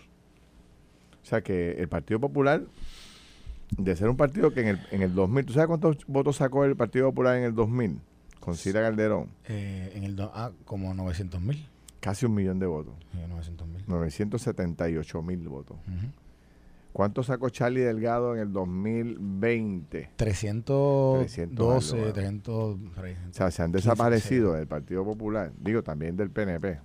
[1.22, 2.62] O sea que el Partido Popular,
[3.76, 6.64] de ser un partido que en el, en el 2000, ¿tú sabes cuántos votos sacó
[6.64, 8.00] el Partido Popular en el 2000?
[8.40, 9.28] Con Cira Calderón.
[9.44, 11.68] Eh, en el ah, como 900 mil.
[12.00, 12.94] Casi un millón de votos.
[13.28, 13.84] 900 mil.
[13.86, 15.76] 978 mil votos.
[16.96, 20.12] ¿Cuánto sacó Charlie Delgado en el 2020?
[20.16, 22.54] 312, 300.
[22.54, 22.78] o
[23.32, 26.78] sea, se han desaparecido del Partido Popular, digo también del PNP.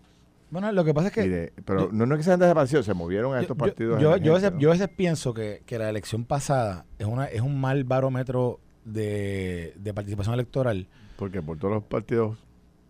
[0.49, 1.53] Bueno, lo que pasa es que.
[1.63, 4.01] pero no, es que se han desaparecido, se movieron a estos partidos.
[4.01, 8.59] Yo, yo, a veces, pienso que, la elección pasada es, una, es un mal barómetro
[8.83, 10.89] de, de participación electoral.
[11.15, 12.37] Porque por todos los partidos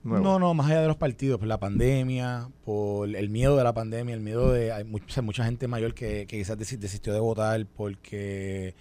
[0.03, 3.73] no, no, más allá de los partidos, por la pandemia, por el miedo de la
[3.73, 8.75] pandemia, el miedo de hay mucha, mucha gente mayor que, quizás desistió de votar porque,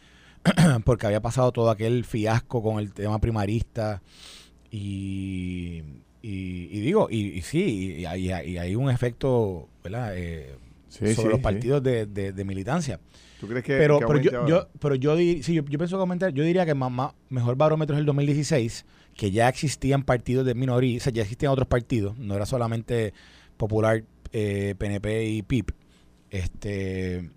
[0.85, 4.03] porque había pasado todo aquel fiasco con el tema primarista
[4.71, 5.83] y,
[6.23, 10.17] y, digo, y, sí, y hay, un efecto ¿verdad?
[10.17, 10.57] Eh,
[10.91, 13.01] sobre los partidos de, de, militancia.
[13.39, 16.45] ¿Tú crees que, pero, pero, yo, yo, pero yo, sí, yo, yo pienso comentar, yo
[16.45, 18.85] diría que más, mejor barómetro es el 2016
[19.17, 23.13] que ya existían partidos de minoría, o sea, ya existían otros partidos, no era solamente
[23.57, 25.71] Popular, PNP eh, y PIP,
[26.31, 27.31] este,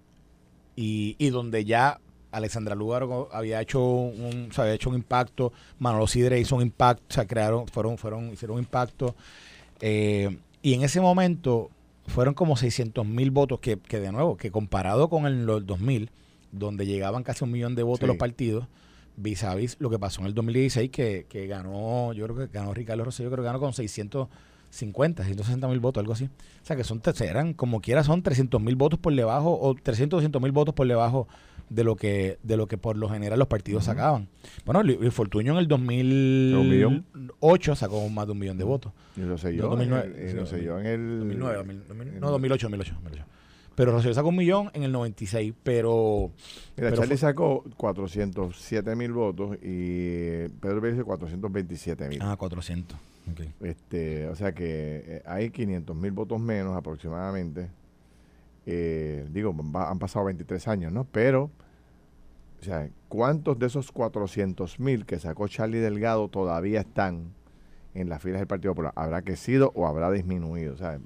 [0.76, 2.00] y, donde ya
[2.32, 7.04] Alexandra Lugaro había hecho un, o había hecho un impacto, Manolo Sidre hizo un impacto,
[7.10, 9.16] o sea, crearon, fueron, fueron, hicieron un impacto,
[9.82, 11.70] eh, y en ese momento
[12.08, 16.10] fueron como 600 mil votos, que, que, de nuevo, que comparado con el, los 2000,
[16.52, 18.68] donde llegaban casi un millón de votos los partidos,
[19.16, 22.48] vis a vis lo que pasó en el 2016, que, que ganó, yo creo que
[22.48, 26.26] ganó Ricardo Rosselló, creo que ganó con 650, 160 mil votos, algo así.
[26.26, 30.18] O sea, que son, eran, como quiera, son 300 mil votos por debajo, o 300,
[30.18, 31.28] 200 mil votos por debajo
[31.70, 34.28] de lo que de lo que por lo general los partidos sacaban.
[34.66, 38.92] Bueno, el Fortuño en el 2008 sacó más de un millón de votos.
[39.16, 41.20] Y lo yo, 2009, lo sé yo en el...
[41.20, 41.64] 2009,
[42.20, 42.94] no, 2008, 2008.
[43.04, 43.26] 2008.
[43.76, 46.32] Pero Rosselló sacó un millón en el 96, pero...
[46.78, 52.20] Mira, Charlie sacó 407 mil votos y Pedro Pérez 427 mil.
[52.22, 52.98] Ah, 400.
[53.62, 57.70] Este, o sea que eh, hay 500 mil votos menos aproximadamente.
[58.66, 61.06] Eh, digo, han pasado 23 años, ¿no?
[61.06, 61.52] Pero,
[62.60, 67.34] o sea, ¿cuántos de esos 400 mil que sacó Charlie Delgado todavía están
[67.94, 68.94] en las filas del Partido Popular?
[68.96, 70.74] ¿Habrá crecido o habrá disminuido?
[70.74, 71.00] O sea,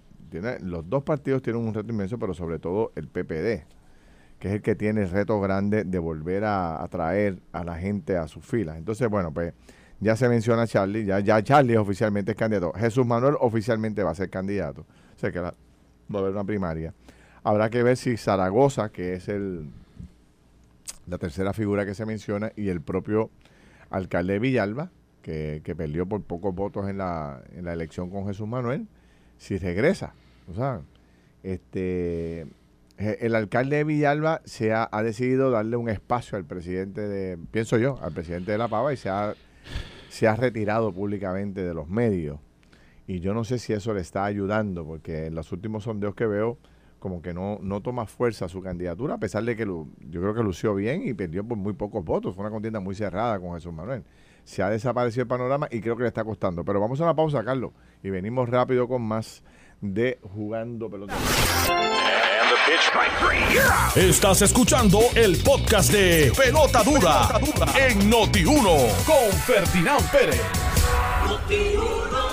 [0.62, 3.66] los dos partidos tienen un reto inmenso, pero sobre todo el PPD,
[4.40, 8.18] que es el que tiene el reto grande de volver a atraer a la gente
[8.18, 8.78] a sus filas.
[8.78, 9.54] Entonces, bueno, pues
[10.00, 12.72] ya se menciona Charlie, ya, ya Charlie oficialmente es candidato.
[12.74, 14.82] Jesús Manuel oficialmente va a ser candidato.
[15.16, 16.94] O sea que va a haber una primaria.
[17.48, 19.70] Habrá que ver si Zaragoza, que es el
[21.08, 23.30] la tercera figura que se menciona, y el propio
[23.90, 28.50] alcalde Villalba, que, que perdió por pocos votos en la, en la elección con Jesús
[28.50, 28.86] Manuel,
[29.38, 30.14] si regresa.
[30.52, 30.82] O sea,
[31.42, 32.48] este,
[32.98, 37.98] el alcalde de Villalba se ha, decidido darle un espacio al presidente de, pienso yo,
[38.02, 39.36] al presidente de La Pava y se ha,
[40.10, 42.42] se ha retirado públicamente de los medios.
[43.08, 46.26] Y yo no sé si eso le está ayudando, porque en los últimos sondeos que
[46.26, 46.58] veo,
[47.00, 50.44] como que no, no toma fuerza su candidatura, a pesar de que yo creo que
[50.44, 52.36] lució bien y perdió por muy pocos votos.
[52.36, 54.04] Fue una contienda muy cerrada con Jesús Manuel
[54.48, 56.64] se ha desaparecido el panorama y creo que le está costando.
[56.64, 59.44] Pero vamos a una pausa, Carlos, y venimos rápido con más
[59.82, 61.14] de Jugando Pelota.
[63.96, 67.30] Estás escuchando el podcast de Pelota Dura,
[67.76, 70.42] en Noti1 con Ferdinand Pérez.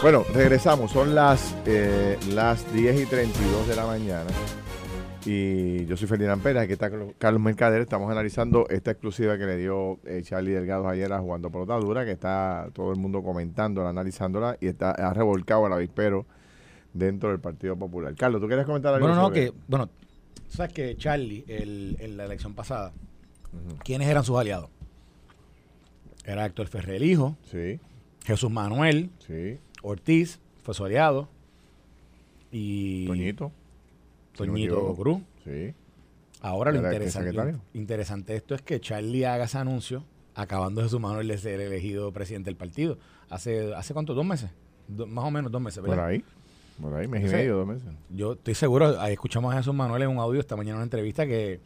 [0.04, 0.90] Bueno, regresamos.
[0.90, 4.28] Son las, eh, las 10 y 32 de la mañana.
[5.24, 7.80] Y yo soy Ferdinand Pérez, aquí está Carlos Mercader.
[7.80, 12.04] Estamos analizando esta exclusiva que le dio eh, Charlie Delgado ayer a Jugando Pelota Dura,
[12.04, 16.26] que está todo el mundo comentándola, analizándola y está ha revolcado al avispero
[16.92, 18.14] dentro del Partido Popular.
[18.14, 19.06] Carlos, ¿tú quieres comentar algo?
[19.06, 19.88] Bueno, no, que, bueno,
[20.48, 22.92] sabes que Charlie, en la elección pasada,
[23.82, 24.68] ¿quiénes eran sus aliados?
[26.26, 27.38] Era Héctor Ferrer, hijo.
[27.50, 27.80] Sí.
[28.26, 29.08] Jesús Manuel.
[29.26, 29.58] Sí.
[29.84, 31.28] Ortiz, fue su aliado.
[32.50, 33.06] Y.
[33.06, 33.52] Toñito.
[34.34, 35.22] Toñito Cruz.
[35.44, 35.74] Sí.
[36.40, 41.38] Ahora lo interesante, interesante esto es que Charlie haga ese anuncio acabando Jesús Manuel de
[41.38, 42.98] ser elegido presidente del partido.
[43.30, 44.14] ¿Hace, hace cuánto?
[44.14, 44.50] ¿Dos meses?
[44.88, 45.96] más o menos dos meses, ¿verdad?
[45.96, 46.24] Por ahí.
[46.80, 47.88] Por ahí, mes y medio, dos meses.
[48.10, 50.84] Yo estoy seguro, ahí escuchamos a Jesús Manuel en un audio esta mañana en una
[50.84, 51.60] entrevista que,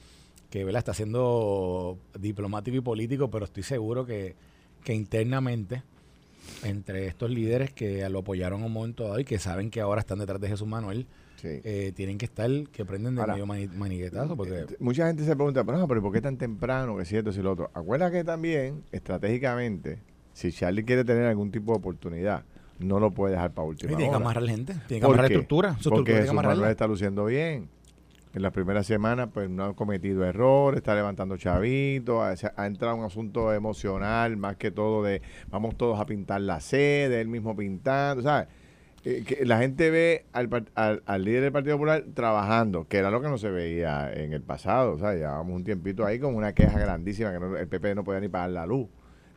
[0.50, 4.37] que está siendo diplomático y político, pero estoy seguro que,
[4.85, 5.83] que internamente
[6.62, 10.18] entre estos líderes que lo apoyaron un momento dado y que saben que ahora están
[10.18, 11.06] detrás de Jesús Manuel,
[11.42, 14.37] eh, tienen que estar, que prenden de medio maniguetazo.
[14.37, 14.61] Porque...
[14.61, 16.96] Eh, mucha gente se pregunta, pero, pero ¿por qué tan temprano?
[16.96, 17.70] Que cierto, si lo otro.
[17.74, 20.00] Acuérdate que también, estratégicamente,
[20.32, 22.44] si Charlie quiere tener algún tipo de oportunidad,
[22.78, 25.76] no lo puede dejar para última Tiene que amarrar gente, tiene que amarrar estructura.
[25.80, 27.68] Su porque Jesús Manuel está luciendo bien.
[28.38, 33.05] En las primeras semanas, pues no ha cometido errores, está levantando chavitos, ha, entrado un
[33.05, 38.22] asunto emocional, más que todo de vamos todos a pintar la sede, él mismo pintando,
[38.22, 38.46] ¿sabes?
[39.05, 43.20] Eh, que la gente ve al, al, líder del Partido Popular trabajando, que era lo
[43.20, 46.53] que no se veía en el pasado, o sea, llevábamos un tiempito ahí con una
[46.53, 48.87] queja grandísima que el PP no podía ni pagar la luz,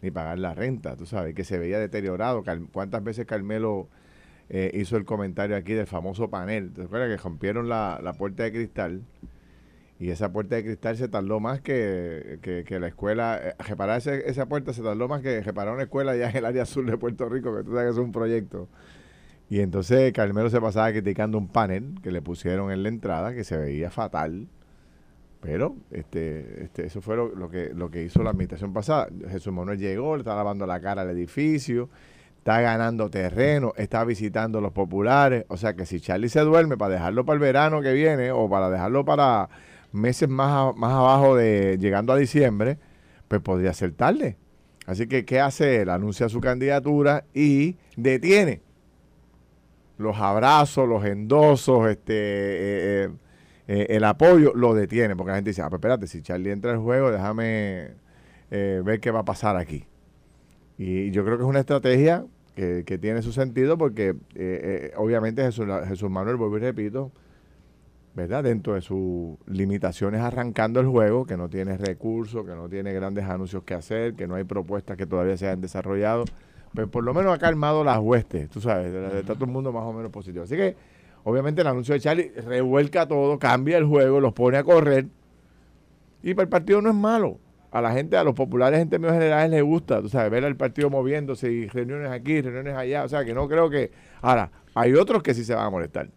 [0.03, 2.43] ni pagar la renta, tú sabes, que se veía deteriorado.
[2.71, 3.89] ¿Cuántas veces Carmelo
[4.53, 6.73] eh, hizo el comentario aquí del famoso panel.
[6.73, 9.01] ¿Te acuerdas que rompieron la, puerta de cristal?
[9.97, 13.39] Y esa puerta de cristal se tardó más que, que, la escuela.
[13.41, 16.85] Eh, esa puerta se tardó más que reparar una escuela ya en el área sur
[16.85, 18.67] de Puerto Rico, que tú sabes que es un proyecto.
[19.49, 23.45] Y entonces Carmelo se pasaba criticando un panel que le pusieron en la entrada que
[23.45, 24.49] se veía fatal.
[25.39, 29.07] Pero este, este, eso fue lo, que, lo que hizo la administración pasada.
[29.29, 31.89] Jesús Manuel llegó, le estaba lavando la cara al edificio
[32.41, 35.45] está ganando terreno, está visitando los populares.
[35.47, 38.49] O sea que si Charlie se duerme para dejarlo para el verano que viene o
[38.49, 39.47] para dejarlo para
[39.91, 42.79] meses más, más abajo de llegando a diciembre,
[43.27, 44.37] pues podría ser tarde.
[44.87, 45.91] Así que, ¿qué hace él?
[45.91, 48.63] Anuncia su candidatura y detiene
[49.99, 53.09] los abrazos, los endosos, este, eh, eh,
[53.67, 55.15] eh, el apoyo, lo detiene.
[55.15, 57.91] Porque la gente dice, ah, pues espérate, si Charlie entra al juego, déjame
[58.49, 59.85] ver qué va a pasar aquí.
[60.83, 65.43] Y yo creo que es una estrategia que, tiene su sentido porque eh, eh, obviamente
[65.43, 67.11] Jesús, Manuel, vuelvo y repito,
[68.15, 68.43] ¿verdad?
[68.45, 73.25] Dentro de sus limitaciones arrancando el juego, que no tiene recursos, que no tiene grandes
[73.25, 76.25] anuncios que hacer, que no hay propuestas que todavía se hayan desarrollado,
[76.73, 79.83] pues por lo menos ha calmado las huestes, tú sabes, está todo el mundo más
[79.83, 80.45] o menos positivo.
[80.45, 80.75] Así que
[81.23, 85.05] obviamente el anuncio de Charlie revuelca todo, cambia el juego, los pone a correr
[86.23, 87.37] y para el partido no es malo
[87.71, 90.57] a la gente, a los populares en términos generales les gusta, tú sabes, ver al
[90.57, 93.91] partido moviéndose y reuniones aquí, reuniones allá, o sea que no creo que...
[94.21, 96.09] Ahora, hay otros que sí se van a molestar.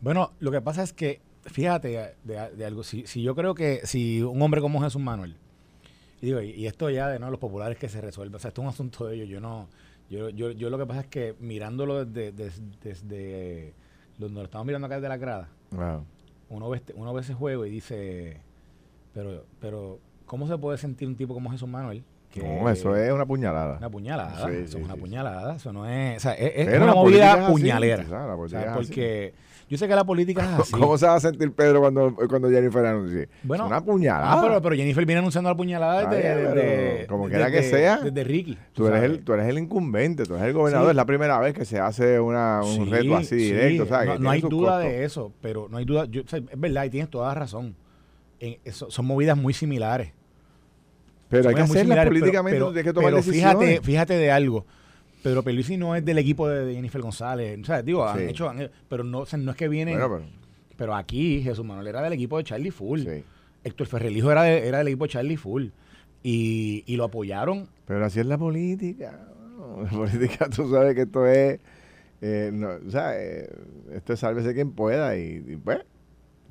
[0.00, 4.22] Bueno, lo que pasa es que, fíjate de, algo, si, si, yo creo que si
[4.22, 5.36] un hombre como Jesús Manuel,
[6.22, 8.62] y digo, y, esto ya de no los populares que se resuelve, o sea, esto
[8.62, 9.68] es un asunto de ellos, yo no,
[10.08, 12.32] yo, yo, yo lo que pasa es que mirándolo desde,
[12.82, 13.74] desde,
[14.16, 15.48] donde lo estamos mirando acá desde la grada,
[16.48, 18.40] uno, ve, este, uno ve ese juego y dice,
[19.12, 22.02] pero, pero ¿Cómo se puede sentir un tipo como Jesús Manuel?
[22.42, 23.76] no, eso es una puñalada.
[23.78, 24.50] Una puñalada.
[24.50, 25.56] eso es una puñalada.
[25.56, 26.16] Eso no es.
[26.18, 28.04] O sea, es, una movida puñalera.
[28.74, 29.34] porque
[29.68, 30.72] yo sé que la política es así.
[30.72, 33.28] ¿Cómo se va a sentir Pedro cuando, cuando Jennifer anuncie?
[33.42, 34.32] Bueno, es una puñalada.
[34.32, 37.06] Ah, pero, Jennifer viene anunciando la puñalada desde.
[37.06, 37.98] como quiera que sea.
[37.98, 38.58] Desde Ricky.
[38.72, 40.90] Tú eres, el, tú eres el incumbente, tú eres el gobernador.
[40.90, 43.86] Es la primera vez que se hace una, un reto así directo.
[44.18, 46.06] no, hay duda de eso, pero no hay duda.
[46.06, 47.76] Yo, es verdad, y tienes toda la razón.
[48.70, 50.12] Son movidas muy similares.
[51.28, 54.64] Pero hay que hacerlas políticamente, pero, que tomar pero fíjate, fíjate de algo.
[55.22, 57.58] Pedro Pelusi no es del equipo de Jennifer González.
[57.58, 58.52] O sea, digo, han hecho,
[58.88, 59.96] pero no, no es que viene.
[60.76, 63.06] pero, aquí Jesús Manuel era del equipo de Charlie Full.
[63.64, 65.68] Héctor Ferrelijo era, era del equipo de Charlie Full.
[66.22, 67.68] Y, y lo apoyaron.
[67.86, 69.18] Pero así es la política.
[69.82, 71.58] La política, tú sabes que esto es.
[72.20, 73.48] Eh, o sea, eh,
[73.92, 75.16] esto es sálvese quien pueda.
[75.16, 75.80] Y, y pues,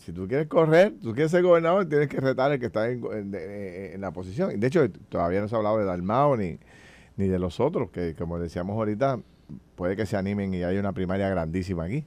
[0.05, 4.01] si tú quieres correr, tú quieres ser gobernador, tienes que retar al que está en,
[4.01, 4.59] la posición.
[4.59, 6.59] De hecho, todavía no se ha hablado de Dalmao ni,
[7.15, 9.19] ni de los otros, que como decíamos ahorita,
[9.75, 12.05] puede que se animen y haya una primaria grandísima aquí.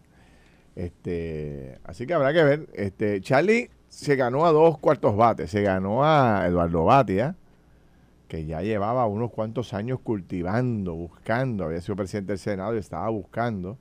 [0.74, 2.68] Este, así que habrá que ver.
[2.74, 7.34] Este, Charlie se ganó a dos cuartos bates, se ganó a Eduardo Batia,
[8.28, 13.08] que ya llevaba unos cuantos años cultivando, buscando, había sido presidente del Senado y estaba
[13.08, 13.78] buscando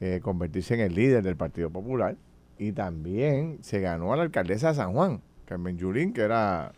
[0.00, 2.16] eh, convertirse en el líder del Partido Popular
[2.60, 6.72] y también se ganó a la alcaldesa de San Juan, Carmen Yulín, que era,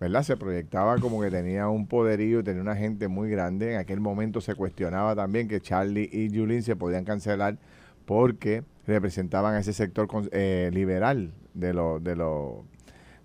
[0.00, 0.24] ¿verdad?
[0.24, 3.74] Se proyectaba como que tenía un poderío, tenía una gente muy grande.
[3.74, 7.56] En aquel momento se cuestionaba también que Charlie y Yulín se podían cancelar
[8.04, 12.64] porque representaban a ese sector eh, liberal de lo, de lo,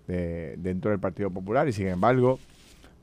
[0.06, 2.38] de, dentro del Partido Popular y sin embargo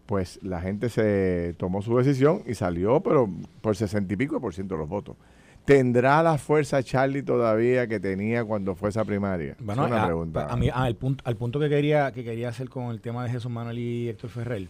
[0.05, 3.29] pues la gente se tomó su decisión y salió, pero
[3.59, 5.17] por sesenta y pico por ciento de los votos.
[5.65, 9.55] ¿Tendrá la fuerza Charlie todavía que tenía cuando fue esa primaria?
[9.59, 10.45] Bueno, una pregunta.
[10.47, 13.31] A mí, al punto, al punto que quería que quería hacer con el tema de
[13.31, 14.67] Jesús Manuel y Héctor Ferrer,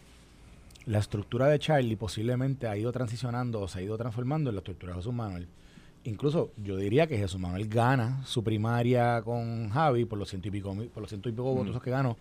[0.86, 4.60] la estructura de Charlie posiblemente ha ido transicionando o se ha ido transformando en la
[4.60, 5.48] estructura de Jesús Manuel.
[6.06, 10.52] Incluso yo diría que Jesús Manuel gana su primaria con Javi por los ciento y
[10.52, 12.16] pico, por los ciento y pico votos que ganó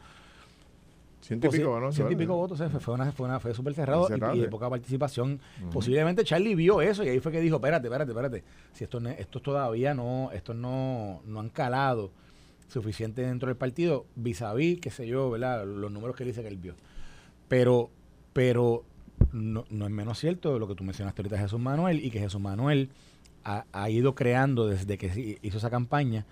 [1.25, 1.91] Ciento y pico, ¿no?
[1.91, 5.41] Ciento y pico votos, fue, una, fue, una, fue súper cerrado y, de poca participación.
[5.73, 8.45] Posiblemente Charlie vio eso y ahí fue que dijo, espérate, espérate, espérate.
[8.75, 12.11] Si esto, esto todavía no, estos no, no han calado
[12.69, 15.65] suficiente dentro del partido, vis a vis, qué sé yo, ¿verdad?
[15.65, 16.75] Los números que dice que él vio.
[17.49, 17.89] Pero,
[18.35, 18.85] pero
[19.33, 22.41] no, no es menos cierto lo que tú mencionaste ahorita Jesús Manuel y que Jesús
[22.43, 22.91] Manuel
[23.45, 26.27] ha, ha ido creando desde que hizo esa campaña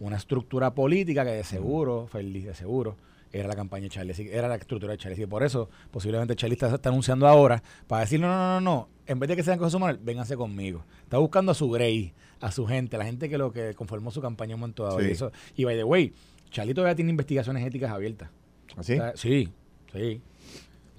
[0.00, 2.96] una estructura política que de seguro, feliz de seguro,
[3.32, 5.22] era la campaña de Charlie, era la estructura de Charlie.
[5.22, 9.18] Y por eso, posiblemente Charlie está, anunciando ahora para decir, no, no, no, no, en
[9.18, 10.84] vez de que sean cosas humanas, vénganse conmigo.
[11.02, 14.10] Está buscando a su Grey, a su gente, a la gente que lo que conformó
[14.10, 15.02] su campaña un momento dado.
[15.02, 16.12] Y, eso, y by the way,
[16.50, 18.30] Charlie todavía tiene investigaciones éticas abiertas.
[18.76, 18.94] ¿Así?
[18.98, 19.48] ¿Ah, sí,
[19.92, 20.20] sí.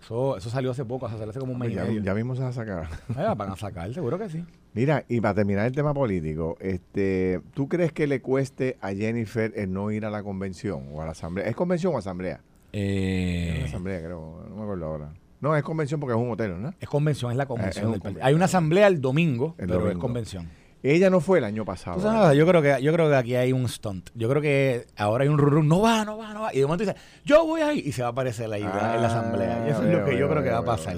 [0.01, 2.53] Eso, eso salió hace poco, hace como un mes ya, Ya mismo se va a
[2.53, 2.89] sacar.
[3.15, 4.43] Ah, van a sacar, seguro que sí.
[4.79, 9.51] Mira, y para terminar el tema político, este, ¿tú crees que le cueste a Jennifer
[9.57, 11.49] el no ir a la convención o a la asamblea?
[11.49, 12.39] ¿Es convención o asamblea?
[12.71, 15.13] Eh, asamblea, creo, no me acuerdo ahora.
[15.41, 16.73] No, es convención porque es un hotel, ¿no?
[16.79, 17.99] Es convención, es la convención.
[18.21, 20.47] Hay una asamblea el domingo, pero es convención.
[20.81, 22.33] Ella no fue el año pasado.
[22.33, 24.11] Yo creo que yo creo que aquí hay un stunt.
[24.15, 26.53] Yo creo que ahora hay un rurú, no va, no va, no va.
[26.53, 28.93] Y de momento dice, yo voy ahí y se va a aparecer ahí en la
[28.93, 29.67] ah, asamblea.
[29.67, 30.95] Y eso es lo que yo creo que va a pasar.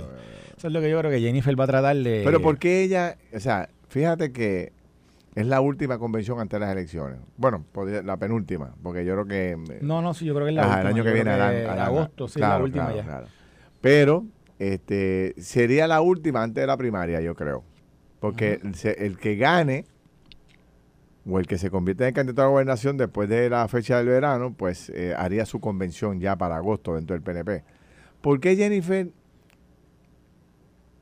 [0.62, 2.22] Eso es lo que yo creo que Jennifer va a tratar de...
[2.24, 4.74] Pero ¿por qué ella, o sea, fíjate que
[5.34, 7.18] es la última convención antes de las elecciones.
[7.36, 7.66] Bueno,
[8.04, 9.74] la penúltima, porque yo creo que...
[9.74, 10.82] Eh, no, no, sí, yo creo que es la última.
[10.82, 13.24] El año que viene, agosto, sí, la última ya.
[13.82, 14.24] Pero
[14.60, 17.64] este sería la última antes de la primaria, yo creo.
[18.20, 18.62] Porque
[19.00, 19.86] el, que gane
[21.28, 24.10] o el que se convierte en candidato a la gobernación después de la fecha del
[24.10, 27.64] verano, pues eh, haría su convención ya para agosto dentro del PNP.
[28.22, 29.10] ¿Por qué Jennifer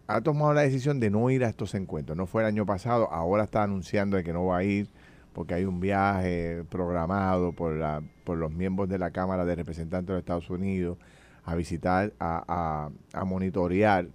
[0.10, 2.18] ha tomado la decisión de no ir a estos encuentros.
[2.18, 4.90] No fue el año pasado, ahora está anunciando de que no va a ir
[5.34, 10.08] porque hay un viaje programado por, la, por los miembros de la Cámara de Representantes
[10.08, 10.98] de los Estados Unidos
[11.46, 14.08] a visitar, a, a, monitorear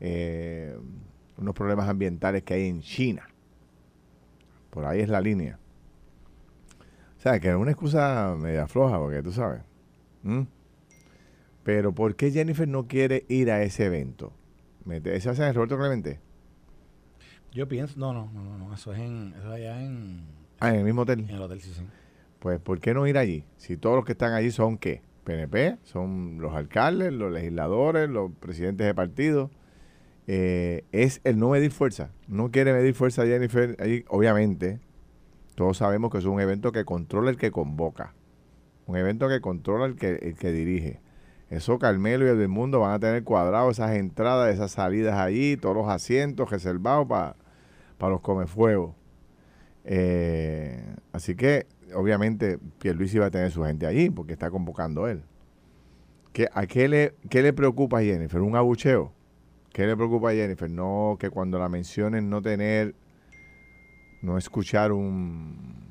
[0.00, 0.76] eh,
[1.38, 3.30] unos problemas ambientales que hay en China.
[4.68, 5.58] Por ahí es la línea.
[7.16, 9.62] O sea, que es una excusa media floja, porque tú sabes.
[11.64, 14.34] Pero ¿por qué Jennifer no quiere ir a ese evento?
[14.90, 16.20] ¿Ese hace en Roberto Clemente?
[17.52, 20.24] Yo pienso, no, no, no, no, eso es en, eso allá en...
[20.60, 21.20] Ah, en el mismo hotel.
[21.20, 21.82] En el hotel, sí, sí.
[22.38, 23.44] Pues, ¿por qué no ir allí?
[23.56, 25.02] Si todos los que están allí son, ¿qué?
[25.24, 29.50] PNP, son los alcaldes, los legisladores, los presidentes de partidos.
[30.26, 32.10] Eh, es el no medir fuerza.
[32.26, 34.04] No quiere medir fuerza Jennifer allí.
[34.08, 34.80] Obviamente,
[35.54, 38.14] todos sabemos que es un evento que controla el que convoca.
[38.86, 41.00] Un evento que controla el que, el que dirige.
[41.50, 45.74] Eso Carmelo y el mundo van a tener cuadrado esas entradas, esas salidas allí, todos
[45.74, 47.34] los asientos reservados para
[48.10, 48.94] los comefuegos.
[49.84, 55.22] Eh, así que, obviamente, Pierluisi va a tener su gente allí porque está convocando él.
[56.34, 58.42] ¿Qué, ¿A qué le, qué le preocupa a Jennifer?
[58.42, 59.12] ¿Un abucheo?
[59.72, 60.70] ¿Qué le preocupa a Jennifer?
[60.70, 62.94] No, que cuando la mencionen no tener,
[64.20, 65.87] no escuchar un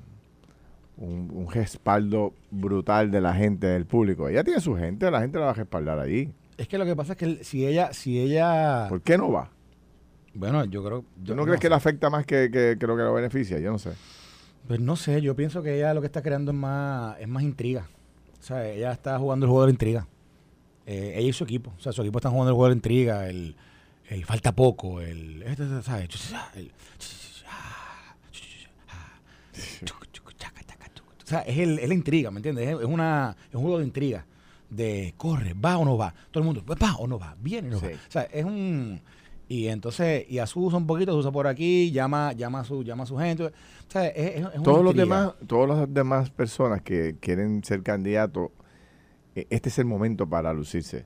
[0.97, 4.27] un, respaldo brutal de la gente, del público.
[4.27, 6.31] Ella tiene su gente, la gente la va a respaldar allí.
[6.57, 8.88] Es que lo que pasa es que si ella, si ella...
[8.89, 9.51] ¿Por qué no va?
[10.33, 11.05] Bueno, yo creo...
[11.23, 13.60] ¿Tú no, crees que le afecta más que, que, que, lo que lo beneficia?
[13.60, 13.91] Yo no sé.
[14.67, 17.43] Pues no sé, yo pienso que ella lo que está creando es más, es más
[17.43, 17.88] intriga.
[18.39, 20.07] O sea, ella está jugando el juego de la intriga.
[20.86, 21.73] Eh, ella y su equipo.
[21.77, 23.55] O sea, su equipo están jugando el juego de la intriga, el,
[24.10, 25.43] el falta poco, el,
[25.83, 26.10] ¿sabes?
[26.56, 26.71] el
[31.28, 32.69] O sea, es, el, es la intriga, ¿me entiendes?
[32.69, 34.25] Es, una, es un juego de intriga.
[34.69, 36.13] De corre, va o no va.
[36.32, 37.88] Todo el mundo, va o no va, viene o no va.
[37.90, 39.02] O sea, es un.
[39.50, 42.82] Y entonces, y a su usa un poquito, usa por aquí, llama, llama a su,
[42.82, 43.44] llama a su gente.
[43.44, 43.52] O
[43.90, 48.52] sea, es, es Todos los demás, todas las demás personas que quieren ser candidatos,
[49.36, 51.06] e, este es el momento para lucirse.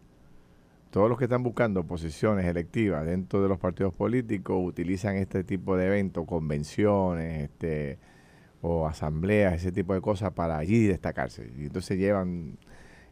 [0.91, 5.77] Todos los que están buscando posiciones electivas dentro de los partidos políticos utilizan este tipo
[5.77, 7.97] de eventos, convenciones, este
[8.61, 11.51] o asambleas, ese tipo de cosas para allí destacarse.
[11.57, 12.57] Y entonces llevan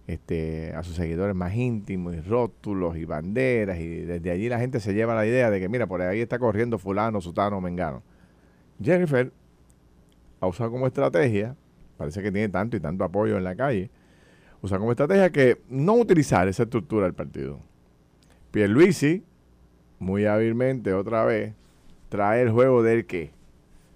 [0.08, 4.80] este, a sus seguidores más íntimos y rótulos y banderas y desde allí la gente
[4.80, 8.02] se lleva la idea de que mira, por ahí está corriendo fulano, sutano, mengano.
[8.82, 9.32] Jennifer
[10.40, 11.56] ha usado como estrategia,
[11.98, 13.92] parece que tiene tanto y tanto apoyo en la calle,
[14.62, 17.60] usa como estrategia que no utilizar esa estructura del partido.
[18.52, 19.24] Pierluisi,
[20.00, 21.54] muy hábilmente otra vez,
[22.10, 23.32] trae el juego del qué?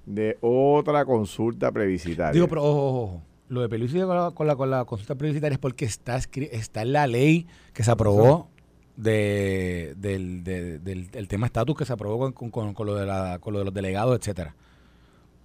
[0.05, 2.33] De otra consulta plebiscitaria.
[2.33, 3.21] Digo, pero ojo, ojo, ojo.
[3.49, 6.81] Lo de Pelusi con la, con la, con la consulta plebiscitaria es porque está, está
[6.81, 8.49] en la ley que se aprobó
[8.97, 13.05] de, del, de- del, del tema estatus que se aprobó con, con- con- lo de
[13.05, 14.55] la, con lo de los delegados, etcétera.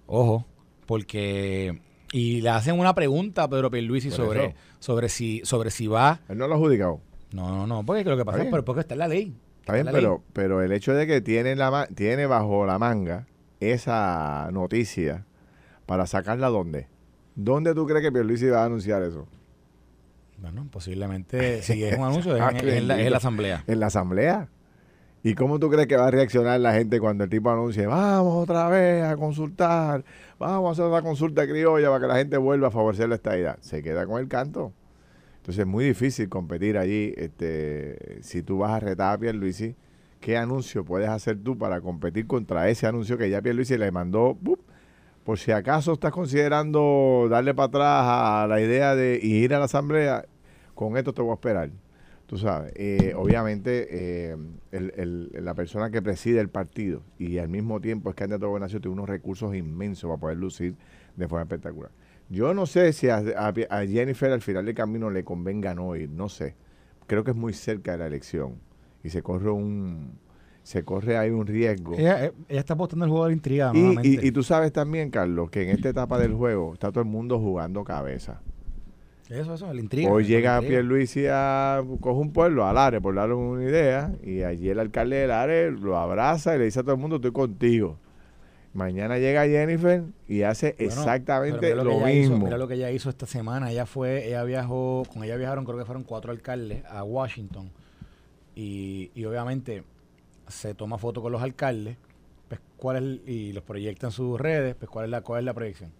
[0.07, 0.45] Ojo,
[0.85, 1.79] porque
[2.11, 4.55] y le hacen una pregunta a Pedro Pierluisi sobre, eso.
[4.79, 6.19] sobre si sobre si va.
[6.29, 6.99] Él no lo ha adjudicado.
[7.31, 9.35] No, no, no, porque lo que pasa es pero porque está en la ley.
[9.59, 9.93] Está bien, ley.
[9.93, 13.27] pero, pero el hecho de que tiene, la, tiene bajo la manga
[13.59, 15.25] esa noticia
[15.85, 16.87] para sacarla ¿dónde?
[17.35, 19.27] ¿Dónde tú crees que Pierluisi va a anunciar eso?
[20.37, 23.63] Bueno, posiblemente si es un anuncio es Ah, en, en la, en asamblea.
[23.67, 24.49] En la asamblea.
[25.21, 28.41] ¿Y cómo tú crees que va a reaccionar la gente cuando el tipo anuncie, vamos
[28.43, 30.05] otra vez a consultar,
[30.37, 33.57] vamos a hacer una consulta criolla para que la gente vuelva a favorecer la estadidad?
[33.59, 34.71] Se queda con el canto.
[35.37, 37.13] Entonces es muy difícil competir allí.
[37.17, 39.75] Este, si tú vas a retar a Pierluisi,
[40.19, 44.37] ¿qué anuncio puedes hacer tú para competir contra ese anuncio que ya Pierluisi le mandó?
[45.23, 48.03] Por si acaso estás considerando darle para atrás
[48.43, 50.25] a la idea de ir a la asamblea,
[50.73, 51.69] con esto te voy a esperar.
[52.25, 53.87] Tú sabes, eh, obviamente
[54.31, 54.37] eh,
[54.71, 58.81] el- la persona que preside el partido y al mismo tiempo es candidato a gobernación
[58.81, 60.75] tiene unos recursos inmensos para poder lucir
[61.15, 61.91] de forma espectacular.
[62.29, 65.95] Yo no sé si a, a- a Jennifer al final del camino le convenga no
[65.95, 66.55] ir, no sé.
[67.07, 68.55] Creo que es muy cerca de la elección
[69.03, 70.17] y se corre un
[70.63, 71.95] se corre ahí un riesgo.
[71.97, 74.71] Ella, eh, ella está apostando el juego de la intriga Y, y- y tú sabes
[74.71, 78.41] también, Carlos, que en esta etapa del juego está todo el mundo jugando cabeza.
[79.29, 80.11] Eso, eso, la intriga.
[80.11, 80.59] Hoy llega.
[80.59, 85.17] Pierluisi a coge un pueblo, a Lares, por darle una idea, y allí el alcalde
[85.17, 87.97] de Lares lo abraza y le dice a todo el mundo, estoy contigo.
[88.73, 92.45] Mañana llega Jennifer y hace Bueno, exactamente lo, que ella hizo, mismo.
[92.45, 93.71] mira lo que ella hizo esta semana.
[93.71, 97.71] Ella fue, ella viajó, con ella viajaron, creo que fueron cuatro alcaldes a Washington.
[98.61, 99.85] Y, y obviamente
[100.49, 101.95] se toma foto con los alcaldes,
[102.49, 105.39] pues cuál es el- y los proyecta en sus redes, pues cuál es la, cuál
[105.39, 105.91] es la proyección.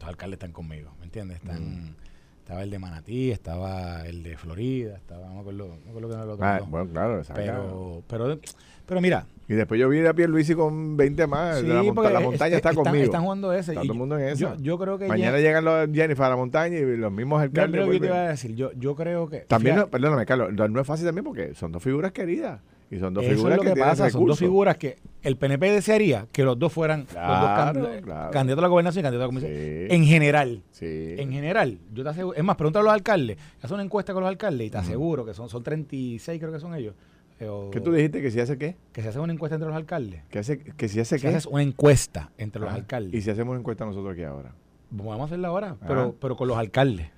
[0.00, 1.36] Los alcaldes están conmigo, ¿me entiendes?
[1.38, 1.94] Están, Mm.
[2.42, 6.12] Estaba el de Manatí, estaba el de Florida, estaba, no me acuerdo, no me acuerdo
[6.14, 6.44] era el otro.
[6.44, 7.40] Ah, bueno, claro, exacto.
[7.40, 8.38] pero, pero,
[8.84, 11.60] pero mira, Y después yo vi a Pierluisi con 20 más.
[11.60, 13.04] sí, la, monta- montaña es- está están, conmigo.
[13.04, 13.70] Están jugando ese.
[13.72, 14.56] Está todo el mundo en yo, esa.
[14.60, 17.80] yo creo que Mañana llegan los Jennifer a la montaña y los mismos alcaldes.
[17.80, 18.54] lo que yo te iba a decir.
[18.56, 19.38] Yo, yo creo que.
[19.40, 22.60] También, fíjate, no, perdóname, Carlos, no, no es fácil también porque son dos figuras queridas.
[22.92, 24.10] Y son dos eso figuras es lo que, pasa.
[24.10, 28.02] Son dos figuras que el PNP desearía que los dos fueran los dos Claro, can-
[28.02, 28.30] claro.
[28.30, 29.52] candidatos a la gobernación y candidatos a la comisión.
[29.52, 29.94] Sí.
[29.94, 30.62] En general.
[30.72, 31.14] Sí.
[31.18, 34.22] En general, yo te aseguro, es más, pregúntale a los alcaldes, haz una encuesta con
[34.22, 36.94] los alcaldes y te aseguro que son, son 36, creo que son ellos.
[37.40, 38.20] eh, o- ¿Qué tú dijiste?
[38.20, 38.76] ¿Que si hace qué?
[38.92, 40.22] Que se hace una encuesta entre los alcaldes.
[40.30, 41.28] ¿Que, hace, que si hace qué?
[41.28, 43.14] haces una encuesta entre los alcaldes.
[43.14, 44.52] ¿Y si hacemos una encuesta nosotros aquí ahora?
[44.90, 45.84] Vamos a hacerla ahora, Ah.
[45.88, 47.08] pero, pero con los alcaldes.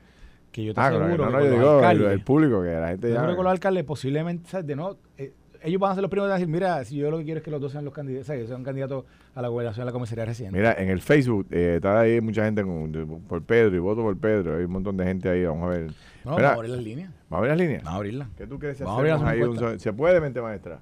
[0.52, 2.20] Que yo te Ah, aseguro no, que no, con yo los digo el, alcaldes, el
[2.22, 3.22] público, que la gente Yo ya...
[3.24, 4.62] creo que los alcaldes posiblemente.
[4.62, 5.32] De no, eh,
[5.64, 7.44] ellos van a ser los primeros de decir, mira, si yo lo que quiero es
[7.44, 9.04] que los dos sean los candidatos, sean candidatos
[9.34, 10.56] a la gobernación de la comisaría reciente.
[10.56, 14.16] Mira, en el Facebook eh, está ahí mucha gente con- por Pedro y voto por
[14.18, 14.56] Pedro.
[14.56, 15.44] Hay un montón de gente ahí.
[15.44, 15.86] Vamos a ver.
[16.24, 17.10] no, Mira, vamos a abrir las líneas.
[17.28, 17.82] ¿Vamos a ver las líneas?
[17.82, 18.28] Vamos a abrirlas.
[18.36, 20.80] ¿Qué tú crees Vamos a abrir ahí un ¿Se puede, mente maestra?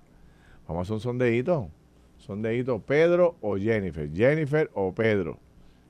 [0.69, 1.69] Vamos a hacer un sondeíto.
[2.19, 4.11] Sondeíto, Pedro o Jennifer.
[4.13, 5.39] Jennifer o Pedro.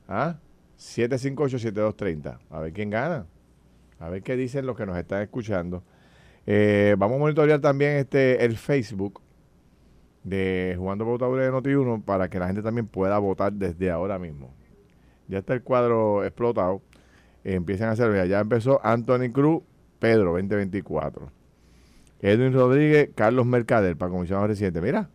[0.08, 0.36] ¿Ah?
[0.78, 2.38] 758-7230.
[2.50, 3.26] A ver quién gana.
[3.98, 5.82] A ver qué dicen los que nos están escuchando.
[6.46, 9.20] Eh, vamos a monitorear también este el Facebook
[10.24, 14.52] de Jugando Votadores de Noti1 para que la gente también pueda votar desde ahora mismo.
[15.28, 16.82] Ya está el cuadro explotado.
[17.44, 19.62] Eh, empiecen a hacer, ya empezó Anthony Cruz,
[19.98, 21.30] Pedro 2024.
[22.20, 24.80] Edwin Rodríguez, Carlos Mercader para comisionado residente.
[24.80, 25.10] Mira,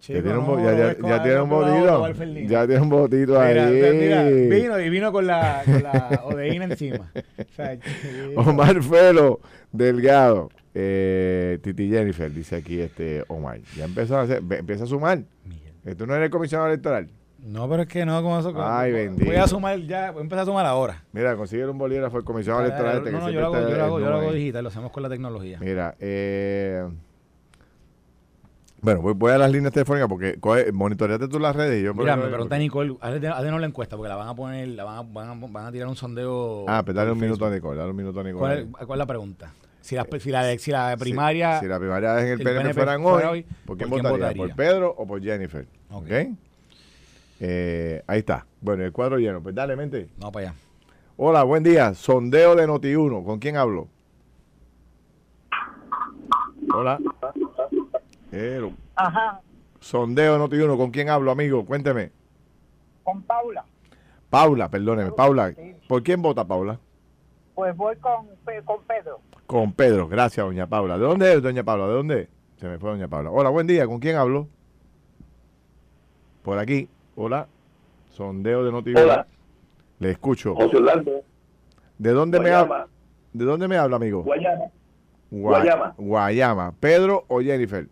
[0.00, 2.08] ya tiene un, bo- ya, ya- ya tiene un botito.
[2.48, 3.54] Ya tiene un botito ahí.
[3.92, 7.10] Mira, vino y vino con la, con la odeína encima.
[7.14, 7.78] O sea,
[8.36, 9.40] Omar Felo
[9.72, 10.50] Delgado.
[10.74, 13.60] Eh, Titi Jennifer, dice aquí este Omar.
[13.76, 15.20] Ya empezó a hacer, empieza a sumar.
[15.84, 17.08] Esto no eres el comisionado electoral.
[17.42, 18.52] No, pero es que no, como eso.
[18.56, 19.42] Ay, voy bendito.
[19.42, 21.02] a sumar ya, voy a empezar a sumar ahora.
[21.12, 22.98] Mira, consigue un bolígrafo el comisionado electoral.
[22.98, 24.92] este no, no, yo lo hago, yo lo hago, yo lo hago digital, lo hacemos
[24.92, 25.58] con la tecnología.
[25.60, 26.84] Mira, eh,
[28.82, 31.94] bueno, voy, voy a las líneas telefónicas porque coge, monitoreate tú las redes y yo...
[31.94, 35.02] Mira, me pregunta Nicole, no la encuesta porque la van a poner, la van a,
[35.02, 36.64] van a, van a tirar un sondeo.
[36.68, 37.50] Ah, pues dale un minuto a.
[37.50, 38.38] Nicole, dale un minuto a Nicole.
[38.40, 39.52] ¿Cuál, es- ¿Cuál es la pregunta?
[39.80, 41.58] Si la, si la, si la primaria.
[41.60, 43.88] Si, la primaria es en el, el PNP, PNP fueran fuera hoy, hoy, ¿por quién
[43.90, 44.26] ¿por quién votaría?
[44.28, 44.46] votaría?
[44.46, 45.66] ¿Por Pedro o por Jennifer?
[45.90, 46.08] Ok.
[47.40, 48.46] Eh, ahí está.
[48.60, 49.42] Bueno, el cuadro lleno.
[49.42, 50.08] Pues dale, mente.
[50.18, 50.58] No, para allá.
[51.16, 51.94] Hola, buen día.
[51.94, 53.24] Sondeo de Noti1.
[53.24, 53.88] ¿Con quién hablo?
[56.74, 56.98] Hola.
[58.32, 58.72] Hello.
[58.96, 59.40] Ajá,
[59.80, 60.76] Sondeo de Noti1.
[60.76, 61.64] ¿Con quién hablo, amigo?
[61.64, 62.12] Cuénteme.
[63.02, 63.64] con Paula.
[64.28, 65.10] Paula, perdóneme.
[65.12, 65.52] Paula.
[65.88, 66.78] ¿Por quién vota Paula?
[67.54, 68.26] Pues voy con,
[68.64, 69.20] con Pedro.
[69.46, 70.06] Con Pedro.
[70.08, 70.96] Gracias, doña Paula.
[70.98, 71.86] ¿De dónde es, doña Paula?
[71.88, 72.28] ¿De dónde?
[72.56, 73.30] Se me fue doña Paula.
[73.30, 73.86] Hola, buen día.
[73.86, 74.46] ¿Con quién hablo?
[76.42, 76.88] Por aquí.
[77.16, 77.48] Hola.
[78.10, 79.02] Sondeo de Noti1.
[79.02, 79.26] Hola,
[79.98, 80.54] Le escucho.
[80.54, 81.22] José Orlando,
[81.98, 82.86] ¿De dónde me habla?
[83.32, 84.22] ¿De dónde me habla, amigo?
[84.22, 84.64] Guayama,
[85.30, 85.94] Gua- Guayama.
[85.98, 86.72] Guayama.
[86.80, 87.86] ¿Pedro o Jennifer?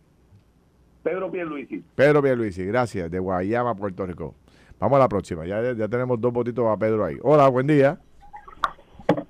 [1.09, 1.83] Pedro Pierluisi.
[1.95, 4.35] Pedro Pierluisi, gracias, de Guayama, Puerto Rico.
[4.79, 7.17] Vamos a la próxima, ya, ya tenemos dos votitos a Pedro ahí.
[7.23, 7.99] Hola, buen día.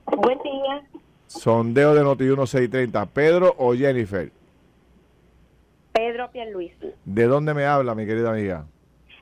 [0.06, 0.82] Buen día.
[1.28, 4.30] Sondeo de Noti 1630, ¿Pedro o Jennifer?
[5.92, 6.92] Pedro Pierluisi.
[7.04, 8.64] ¿De dónde me habla, mi querida amiga?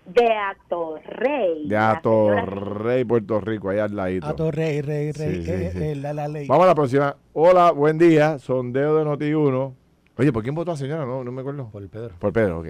[0.07, 1.69] De Atorrey.
[1.69, 4.27] De Atorrey, Puerto Rico, allá al ladito.
[4.49, 5.83] A rey, rey, rey, Sí, sí, eh, sí.
[5.83, 6.47] eh, la, la ley.
[6.47, 7.17] Vamos a la próxima.
[7.35, 8.39] Hola, buen día.
[8.39, 9.75] Sondeo de Noti 1.
[10.19, 11.05] Oye, ¿por quién votó la señora?
[11.05, 11.69] No, no me acuerdo.
[11.71, 12.15] Por Pedro.
[12.19, 12.69] Por Pedro, ok.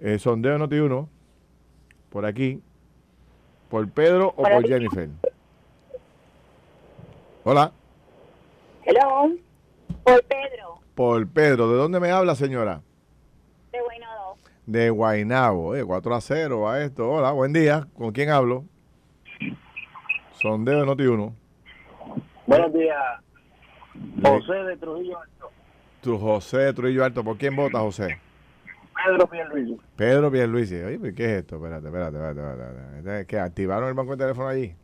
[0.00, 1.08] Eh, sondeo de Noti 1.
[2.10, 2.62] Por aquí.
[3.70, 4.66] ¿Por Pedro o por.
[4.66, 5.08] Jennifer?
[7.44, 7.72] Hola.
[8.84, 9.34] Hello.
[10.04, 10.80] Por Pedro.
[10.94, 11.70] Por Pedro.
[11.70, 12.82] ¿De dónde me habla, señora?
[13.72, 14.36] De Guaynabo.
[14.66, 15.74] De Guainabo.
[15.74, 17.10] Eh, 4 a 0 a esto.
[17.10, 17.88] Hola, buen día.
[17.96, 18.64] ¿Con quién hablo?
[20.32, 21.34] Sondeo de Noti 1.
[22.46, 22.96] Buenos días,
[24.22, 25.18] José de Trujillo.
[26.00, 27.24] Tu José Trujillo Alto.
[27.24, 28.18] ¿Por quién vota, José?
[29.04, 29.76] Pedro Pierluisi.
[29.96, 30.74] Pedro Pierluisi.
[30.76, 31.56] Oye, pues, ¿qué es esto?
[31.56, 32.40] Espérate, espérate, espérate.
[32.40, 33.26] espérate, espérate.
[33.26, 33.38] ¿Qué?
[33.38, 34.74] ¿Activaron el banco de teléfono allí?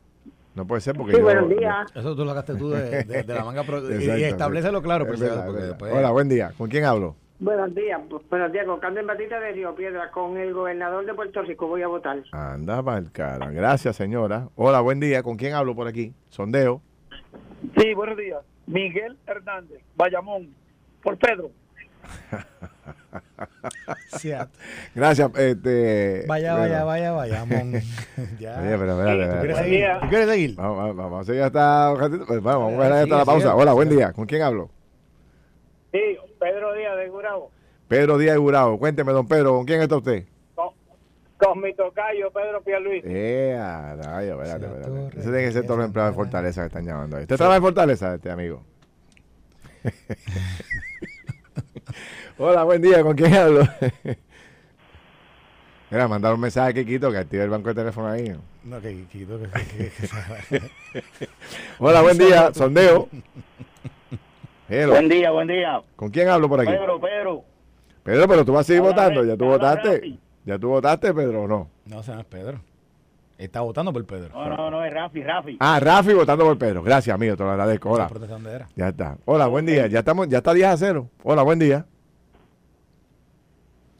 [0.54, 1.24] No puede ser porque Sí, yo...
[1.24, 1.90] buenos días.
[1.94, 3.62] Eso tú lo sacaste tú de, de- de la manga.
[3.62, 6.52] y, Exacto, y establecelo claro, por Es verdad, porque después- Hola, buen día.
[6.56, 7.16] ¿Con quién hablo?
[7.40, 11.12] Buenos días, bu- buenos días, con Carmen Batista de Río Piedra, con el gobernador de
[11.12, 12.22] Puerto Rico voy a votar.
[12.30, 13.50] Anda mal cara.
[13.50, 14.48] Gracias, señora.
[14.54, 15.24] Hola, buen día.
[15.24, 16.14] ¿Con quién hablo por aquí?
[16.28, 16.80] Sondeo.
[17.76, 18.38] Sí, buenos días.
[18.68, 20.54] Miguel Hernández, Bayamón,
[21.04, 21.50] por Pedro.
[24.94, 25.30] Gracias.
[25.36, 26.84] Este, Vaya, bueno.
[26.86, 27.44] vaya, vaya, vaya,
[28.38, 28.60] ya.
[28.60, 29.40] Oye, pero espérate, ¿Tú espérate.
[29.40, 29.78] quieres seguir?
[29.78, 29.98] día.
[30.00, 30.54] ¿Tú quieres seguir?
[30.56, 31.94] Vamos, vamos, vamos a seguir hasta.
[32.26, 33.54] Pues vamos, vamos a dejar hasta la pausa.
[33.54, 34.12] Hola, buen día.
[34.12, 34.70] ¿Con quién hablo?
[35.92, 36.00] Sí,
[36.40, 37.50] Pedro Díaz de Gurabo.
[37.88, 38.78] Pedro Díaz Gurao.
[38.78, 40.24] Cuénteme, don Pedro, ¿con quién está usted?
[41.36, 43.06] Con, mi tocayo, Pedro Pierluisi.
[43.10, 44.88] Eh, a rayo, espérate, espérate.
[44.88, 46.16] torre, Ese tiene que ser empleados de.
[46.16, 47.22] Fortaleza que están llamando ahí.
[47.24, 48.62] ¿Usted trabaja en Fortaleza, este amigo?
[52.38, 53.02] Hola, buen día.
[53.02, 53.62] ¿Con quién hablo?
[55.90, 58.34] Mira, mandar un mensaje a Kikito que active el banco de teléfono ahí.
[58.64, 60.60] No, que quito que, que- que-
[61.00, 61.28] que-
[61.78, 62.52] Hola, buen día.
[62.52, 63.08] Sondeo.
[64.68, 64.92] Hello.
[64.92, 65.82] Buen día, buen día.
[65.94, 66.72] ¿Con quién hablo por aquí?
[66.72, 67.44] Pedro, Pedro.
[68.02, 69.24] Pedro, pero tú vas a seguir votando.
[69.24, 69.94] ¿Ya tú votaste?
[69.96, 70.18] Rafi.
[70.44, 71.70] ¿Ya tú votaste, Pedro, o no?
[71.86, 72.60] No, no es Pedro.
[73.44, 74.30] Está votando por Pedro.
[74.32, 75.56] No, no, no, es Rafi, Rafi.
[75.60, 76.82] Ah, Rafi votando por Pedro.
[76.82, 77.36] Gracias, amigo.
[77.36, 77.90] Te lo agradezco.
[77.90, 78.10] Hola.
[78.74, 79.18] Ya está.
[79.26, 79.86] Hola, buen día.
[79.86, 81.10] Ya estamos, ya está 10 a 0.
[81.22, 81.86] Hola, buen día.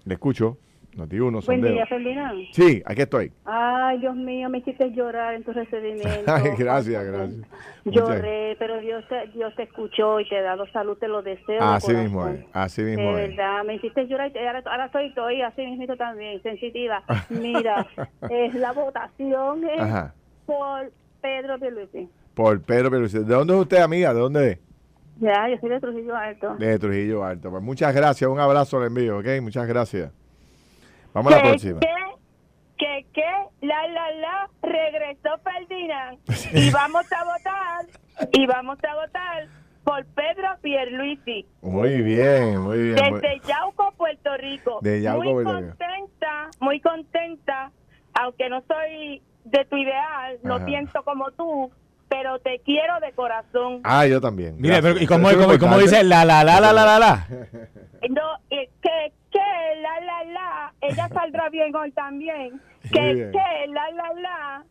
[0.05, 0.59] Le escucho.
[0.97, 1.73] Noti uno, Buen sondeo.
[1.73, 2.39] día, Ferdinand.
[2.53, 3.33] Sí, aquí estoy.
[3.45, 6.23] Ay, Dios mío, me hiciste llorar en tu recibimiento.
[6.27, 7.47] Ay, gracias, gracias.
[7.85, 11.55] Lloré, pero Dios te, Dios te escuchó y te ha dado salud, te lo deseo.
[11.55, 12.03] de Así corazón.
[12.05, 12.45] mismo es.
[12.53, 13.29] Así De mismo es.
[13.29, 17.03] verdad, me hiciste llorar y ahora, ahora estoy, estoy así mismo también, sensitiva.
[17.31, 17.87] Mira,
[18.31, 20.15] es la votación es Ajá.
[20.47, 22.09] por Pedro Pierluisi.
[22.35, 23.19] Por Pedro Pierluisi.
[23.19, 24.15] ¿De dónde es usted, amiga?
[24.15, 24.59] ¿De dónde es?
[25.21, 26.57] Ya, yo soy de Trujillo Alto.
[26.57, 27.51] De Trujillo Alto.
[27.51, 28.29] Pues muchas gracias.
[28.29, 29.27] Un abrazo le envío, ¿ok?
[29.43, 30.11] Muchas gracias.
[31.15, 31.81] Vamos a la próxima.
[31.81, 31.89] que,
[32.77, 36.19] que, que, la, la, la, regresó Ferdinand.
[36.53, 39.49] Y vamos a votar, y vamos a votar
[39.85, 41.47] por Pedro Pierluisi.
[41.63, 42.97] Muy bien, muy bien.
[43.11, 44.79] muy- Desde Yauco, Puerto Rico.
[44.83, 45.77] De Yauco, muy Puerto Rico.
[45.79, 47.71] contenta, muy contenta,
[48.15, 50.65] aunque no soy de tu ideal, no Ajá.
[50.67, 51.71] pienso como tú,
[52.09, 53.81] pero te quiero de corazón.
[53.85, 54.57] Ah, yo también.
[54.59, 54.99] Mira, pero.
[54.99, 57.27] ¿y cómo, es cómo, cómo dice la, la, la, la, la, la, la?
[58.11, 62.61] No, eh, que, que, la, la, la, ella saldrá bien hoy también.
[62.93, 63.33] Que, bien.
[63.33, 64.65] que, la, la, la.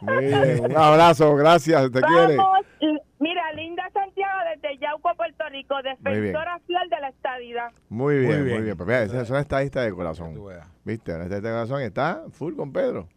[0.00, 0.64] Muy bien.
[0.64, 1.90] Un abrazo, gracias.
[1.92, 2.36] ¿Te quiere?
[2.36, 5.96] Vamos, l- mira, Linda Santiago desde Yauco, Puerto Rico, bien.
[6.02, 7.70] defensora fiel de la estadidad.
[7.88, 8.64] Muy bien, muy Muy bien.
[8.64, 8.76] bien.
[8.76, 10.34] Pues mira, esa es una estadista de corazón.
[10.84, 11.14] ¿Viste?
[11.14, 13.08] Una estadista de corazón está full con Pedro.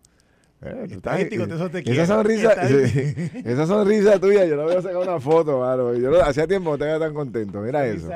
[0.64, 2.53] Eh, tú estás- Estadístico, eso te esa sonrisa,
[3.45, 5.93] esa sonrisa tuya, yo la voy a sacar una foto, mano.
[5.95, 7.62] Yo no- hacía tiempo no te tan contento.
[7.62, 8.07] Mira eso.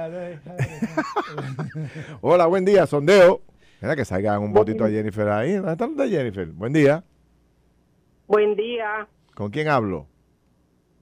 [2.21, 3.41] Hola, buen día, sondeo.
[3.81, 5.53] Mira que salgan un botito a Jennifer ahí.
[5.55, 6.45] ¿Dónde de Jennifer?
[6.47, 7.03] Buen día.
[8.27, 10.07] Buen día, ¿Con quién hablo?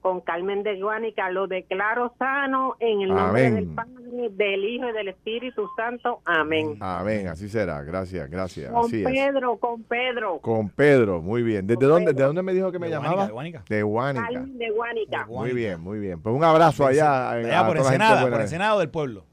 [0.04, 3.56] Con Carmen de Guánica, lo declaro sano en el nombre Amén.
[3.56, 6.20] del Padre, del Hijo y del Espíritu Santo.
[6.26, 6.78] Amén.
[6.82, 7.82] Amén, así será.
[7.82, 8.70] Gracias, gracias.
[8.72, 9.08] Con Así es.
[9.10, 10.40] Pedro, con Pedro.
[10.40, 11.66] Con Pedro, muy bien.
[11.66, 12.18] ¿Desde dónde, Pedro.
[12.20, 13.28] ¿De dónde me dijo que me De llamaba?
[13.30, 14.22] Guánica, De de Guánica.
[14.28, 14.40] Guánica.
[14.42, 15.26] Carmen de Guánica.
[15.26, 16.22] Muy bien, muy bien.
[16.22, 17.34] Pues un abrazo allá.
[17.36, 19.26] De a allá por Ensenada, por Ensenado del pueblo.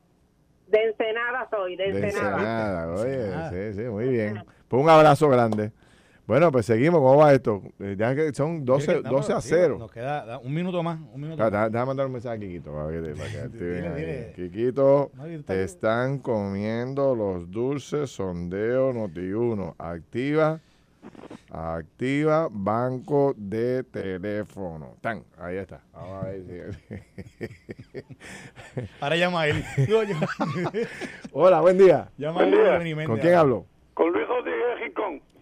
[0.69, 2.37] De Ensenada soy, de De Ensenada.
[2.37, 3.51] Ensenada, oye, Ensenada.
[3.51, 4.45] sí, sí, muy bien.
[4.69, 5.73] Pues un abrazo grande.
[6.31, 7.01] Bueno, pues seguimos.
[7.01, 7.61] ¿Cómo va esto?
[7.81, 9.79] Eh, Ya que son 12, Mira que estamos- 12 a sí, 0.
[9.81, 10.97] Nos queda da- un minuto más.
[11.13, 11.53] Un minuto Ah, más.
[11.53, 12.73] da- Déjame mandar un mensaje a Quiquito.
[12.73, 14.73] Para que, para que Dile, dile.
[15.17, 19.75] No, está te están comiendo los dulces sondeo Noti1.
[19.77, 20.61] Activa,
[21.51, 24.99] activa banco de teléfono.
[25.01, 25.81] Tan, ahí está.
[25.93, 26.95] Vamos a ver si-
[29.01, 29.65] Ahora llama a él.
[29.89, 30.29] No, llama,
[31.33, 32.09] Hola, buen día.
[32.17, 32.55] llama a él.
[32.55, 33.05] Buen día.
[33.07, 33.67] ¿Con quién hablo?
[33.95, 34.61] Con Luis Rodríguez.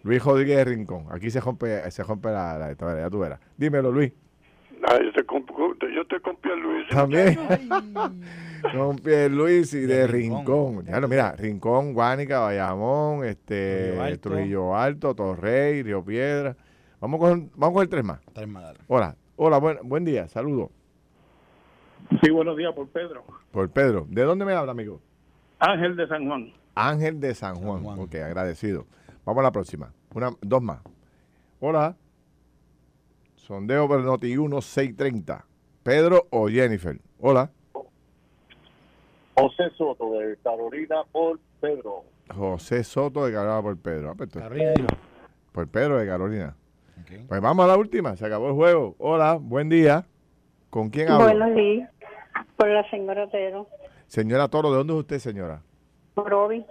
[0.08, 1.04] Luis Rodríguez de Rincón.
[1.10, 3.40] Aquí se rompe, se rompe la, la historia, ya tú verás.
[3.58, 4.10] Dímelo, Luis.
[4.88, 6.88] Ah, yo estoy con, yo estoy con Pierluisi.
[6.88, 7.38] También.
[8.72, 8.96] Con
[9.36, 10.78] Luis y de, De Rincón.
[10.78, 10.86] Rincón.
[10.86, 14.28] Ya no, mira, Rincón, Guánica, Bayamón, este, Trujillo Alto.
[14.30, 16.56] Trujillo Alto, Torrey, Río Piedra.
[17.00, 18.20] Vamos con, vamos con el tres más.
[18.32, 18.78] Tres más, dale.
[18.88, 20.70] Hola, hola, buen, buen día, saludos.
[22.22, 23.24] Sí, buenos días por Pedro.
[23.52, 24.06] Por Pedro.
[24.08, 25.00] ¿De dónde me habla, amigo?
[25.60, 26.52] Ángel de San Juan.
[26.74, 27.76] Ángel de San Juan.
[27.76, 27.98] San Juan.
[28.00, 28.86] Ok, agradecido.
[29.28, 29.92] Vamos a la próxima.
[30.14, 30.80] Una, dos más.
[31.60, 31.94] Hola.
[33.36, 35.44] Sondeo por Noti 1630.
[35.82, 36.98] Pedro o Jennifer.
[37.20, 37.50] Hola.
[39.34, 42.04] José Soto de Carolina por Pedro.
[42.34, 44.10] José Soto de Carolina por Pedro.
[44.12, 44.86] Ah, pues, Carolina,
[45.52, 46.56] por Pedro de Carolina.
[47.28, 48.16] Pues vamos a la última.
[48.16, 48.96] Se acabó el juego.
[48.96, 50.06] Hola, buen día.
[50.70, 51.26] ¿Con quién hablo?
[51.26, 51.90] Buenos días.
[52.56, 53.68] Por la señora Otero.
[54.06, 55.60] Señora Toro, ¿de dónde es usted, señora?
[56.16, 56.64] Morovi.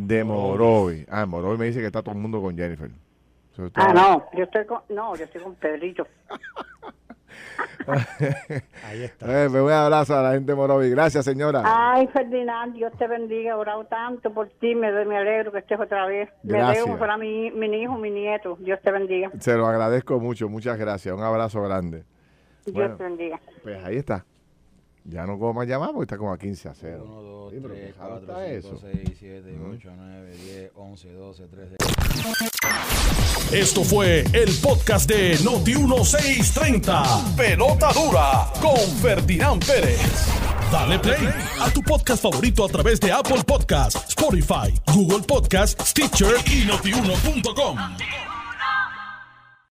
[0.00, 1.04] De Morovi.
[1.10, 2.88] Ah, Morovi me dice que está todo el mundo con Jennifer.
[3.74, 4.26] Ah, no.
[4.36, 6.06] Yo estoy con, no, yo estoy con Pedrito.
[8.84, 9.26] Ahí está.
[9.44, 10.90] Eh, pues un abrazo a la gente de Morovi.
[10.90, 11.62] Gracias, señora.
[11.64, 13.50] Ay, Ferdinand, Dios te bendiga.
[13.50, 14.76] He orado tanto por ti.
[14.76, 16.28] Me, me alegro que estés otra vez.
[16.44, 16.84] Gracias.
[16.84, 18.56] Me debo para mi, mi hijo, mi nieto.
[18.60, 19.32] Dios te bendiga.
[19.40, 20.48] Se lo agradezco mucho.
[20.48, 21.12] Muchas gracias.
[21.12, 22.04] Un abrazo grande.
[22.66, 22.96] Dios Bueno.
[22.96, 23.40] te bendiga.
[23.64, 24.24] Pues ahí está.
[25.10, 27.02] Ya no como más llamar porque está como a 15 a 0.
[27.06, 28.78] 1, 2, Sí, pero 3, qué jalo 4, está 5, eso.
[29.06, 31.76] 6, 7, 8, 9, 10, 11, 12, 13.
[33.52, 37.36] Esto fue el podcast de Noti1630.
[37.36, 39.98] Pelota dura con Ferdinand Pérez.
[40.70, 41.26] Dale play
[41.58, 47.78] a tu podcast favorito a través de Apple Podcasts, Spotify, Google Podcasts, Stitcher y notiuno.com.